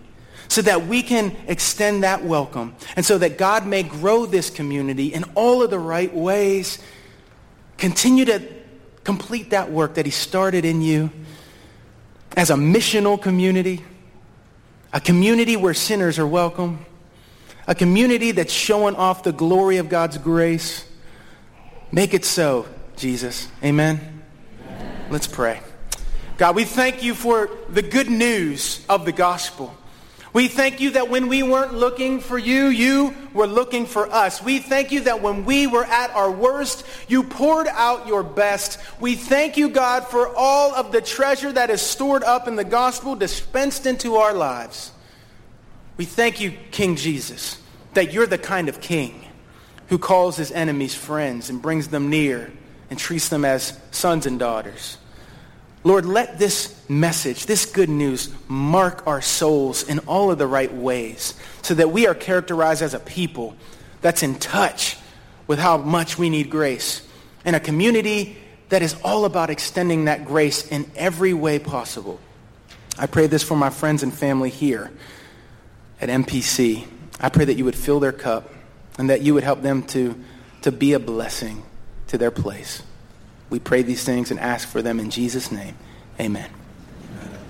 so 0.47 0.61
that 0.63 0.87
we 0.87 1.03
can 1.03 1.35
extend 1.47 2.03
that 2.03 2.23
welcome 2.23 2.75
and 2.95 3.05
so 3.05 3.17
that 3.19 3.37
God 3.37 3.65
may 3.65 3.83
grow 3.83 4.25
this 4.25 4.49
community 4.49 5.13
in 5.13 5.23
all 5.35 5.61
of 5.61 5.69
the 5.69 5.79
right 5.79 6.13
ways. 6.13 6.79
Continue 7.77 8.25
to 8.25 8.58
complete 9.03 9.51
that 9.51 9.71
work 9.71 9.95
that 9.95 10.05
he 10.05 10.11
started 10.11 10.65
in 10.65 10.81
you 10.81 11.09
as 12.35 12.49
a 12.49 12.55
missional 12.55 13.21
community, 13.21 13.83
a 14.93 14.99
community 14.99 15.55
where 15.55 15.73
sinners 15.73 16.19
are 16.19 16.27
welcome, 16.27 16.85
a 17.67 17.75
community 17.75 18.31
that's 18.31 18.53
showing 18.53 18.95
off 18.95 19.23
the 19.23 19.31
glory 19.31 19.77
of 19.77 19.89
God's 19.89 20.17
grace. 20.17 20.85
Make 21.91 22.13
it 22.13 22.25
so, 22.25 22.67
Jesus. 22.95 23.47
Amen. 23.63 23.99
Amen. 23.99 25.07
Let's 25.09 25.27
pray. 25.27 25.61
God, 26.37 26.55
we 26.55 26.63
thank 26.63 27.03
you 27.03 27.13
for 27.13 27.49
the 27.69 27.81
good 27.81 28.09
news 28.09 28.85
of 28.87 29.05
the 29.05 29.11
gospel. 29.11 29.75
We 30.31 30.47
thank 30.47 30.79
you 30.79 30.91
that 30.91 31.09
when 31.09 31.27
we 31.27 31.41
weren't 31.41 31.73
looking 31.73 32.19
for 32.19 32.37
you, 32.37 32.67
you 32.67 33.15
were 33.33 33.47
looking 33.47 33.87
for 33.87 34.11
us. 34.11 34.43
We 34.43 34.59
thank 34.59 34.91
you 34.91 35.01
that 35.01 35.21
when 35.21 35.43
we 35.43 35.65
were 35.65 35.85
at 35.85 36.11
our 36.11 36.29
worst, 36.29 36.85
you 37.07 37.23
poured 37.23 37.67
out 37.67 38.05
your 38.05 38.21
best. 38.21 38.79
We 38.99 39.15
thank 39.15 39.57
you, 39.57 39.69
God, 39.69 40.05
for 40.05 40.31
all 40.35 40.73
of 40.75 40.91
the 40.91 41.01
treasure 41.01 41.51
that 41.51 41.71
is 41.71 41.81
stored 41.81 42.23
up 42.23 42.47
in 42.47 42.55
the 42.55 42.63
gospel 42.63 43.15
dispensed 43.15 43.87
into 43.87 44.17
our 44.17 44.33
lives. 44.33 44.91
We 45.97 46.05
thank 46.05 46.39
you, 46.39 46.51
King 46.71 46.95
Jesus, 46.95 47.59
that 47.95 48.13
you're 48.13 48.27
the 48.27 48.37
kind 48.37 48.69
of 48.69 48.79
king 48.81 49.25
who 49.87 49.97
calls 49.97 50.37
his 50.37 50.51
enemies 50.51 50.93
friends 50.93 51.49
and 51.49 51.59
brings 51.59 51.87
them 51.87 52.11
near 52.11 52.51
and 52.91 52.99
treats 52.99 53.29
them 53.29 53.43
as 53.43 53.77
sons 53.89 54.27
and 54.27 54.37
daughters. 54.37 54.97
Lord, 55.83 56.05
let 56.05 56.37
this 56.37 56.75
message, 56.89 57.45
this 57.45 57.65
good 57.65 57.89
news, 57.89 58.29
mark 58.47 59.07
our 59.07 59.21
souls 59.21 59.83
in 59.83 59.99
all 59.99 60.29
of 60.29 60.37
the 60.37 60.47
right 60.47 60.73
ways 60.73 61.33
so 61.61 61.73
that 61.73 61.91
we 61.91 62.05
are 62.05 62.15
characterized 62.15 62.81
as 62.81 62.93
a 62.93 62.99
people 62.99 63.55
that's 64.01 64.23
in 64.23 64.35
touch 64.35 64.97
with 65.47 65.59
how 65.59 65.77
much 65.77 66.17
we 66.17 66.29
need 66.29 66.49
grace 66.49 67.07
and 67.45 67.55
a 67.55 67.59
community 67.59 68.37
that 68.69 68.81
is 68.81 68.95
all 69.03 69.25
about 69.25 69.49
extending 69.49 70.05
that 70.05 70.25
grace 70.25 70.67
in 70.67 70.89
every 70.95 71.33
way 71.33 71.59
possible. 71.59 72.19
I 72.97 73.07
pray 73.07 73.27
this 73.27 73.43
for 73.43 73.55
my 73.55 73.69
friends 73.69 74.03
and 74.03 74.13
family 74.13 74.49
here 74.49 74.91
at 76.01 76.09
MPC. 76.09 76.85
I 77.19 77.29
pray 77.29 77.45
that 77.45 77.55
you 77.55 77.65
would 77.65 77.75
fill 77.75 77.99
their 77.99 78.11
cup 78.11 78.53
and 78.97 79.09
that 79.09 79.21
you 79.21 79.33
would 79.33 79.43
help 79.43 79.61
them 79.61 79.83
to, 79.87 80.21
to 80.61 80.71
be 80.71 80.93
a 80.93 80.99
blessing 80.99 81.63
to 82.07 82.17
their 82.17 82.31
place. 82.31 82.83
We 83.49 83.59
pray 83.59 83.81
these 83.81 84.03
things 84.03 84.31
and 84.31 84.39
ask 84.39 84.67
for 84.67 84.81
them 84.81 84.99
in 84.99 85.09
Jesus' 85.09 85.51
name. 85.51 85.75
Amen. 86.19 86.49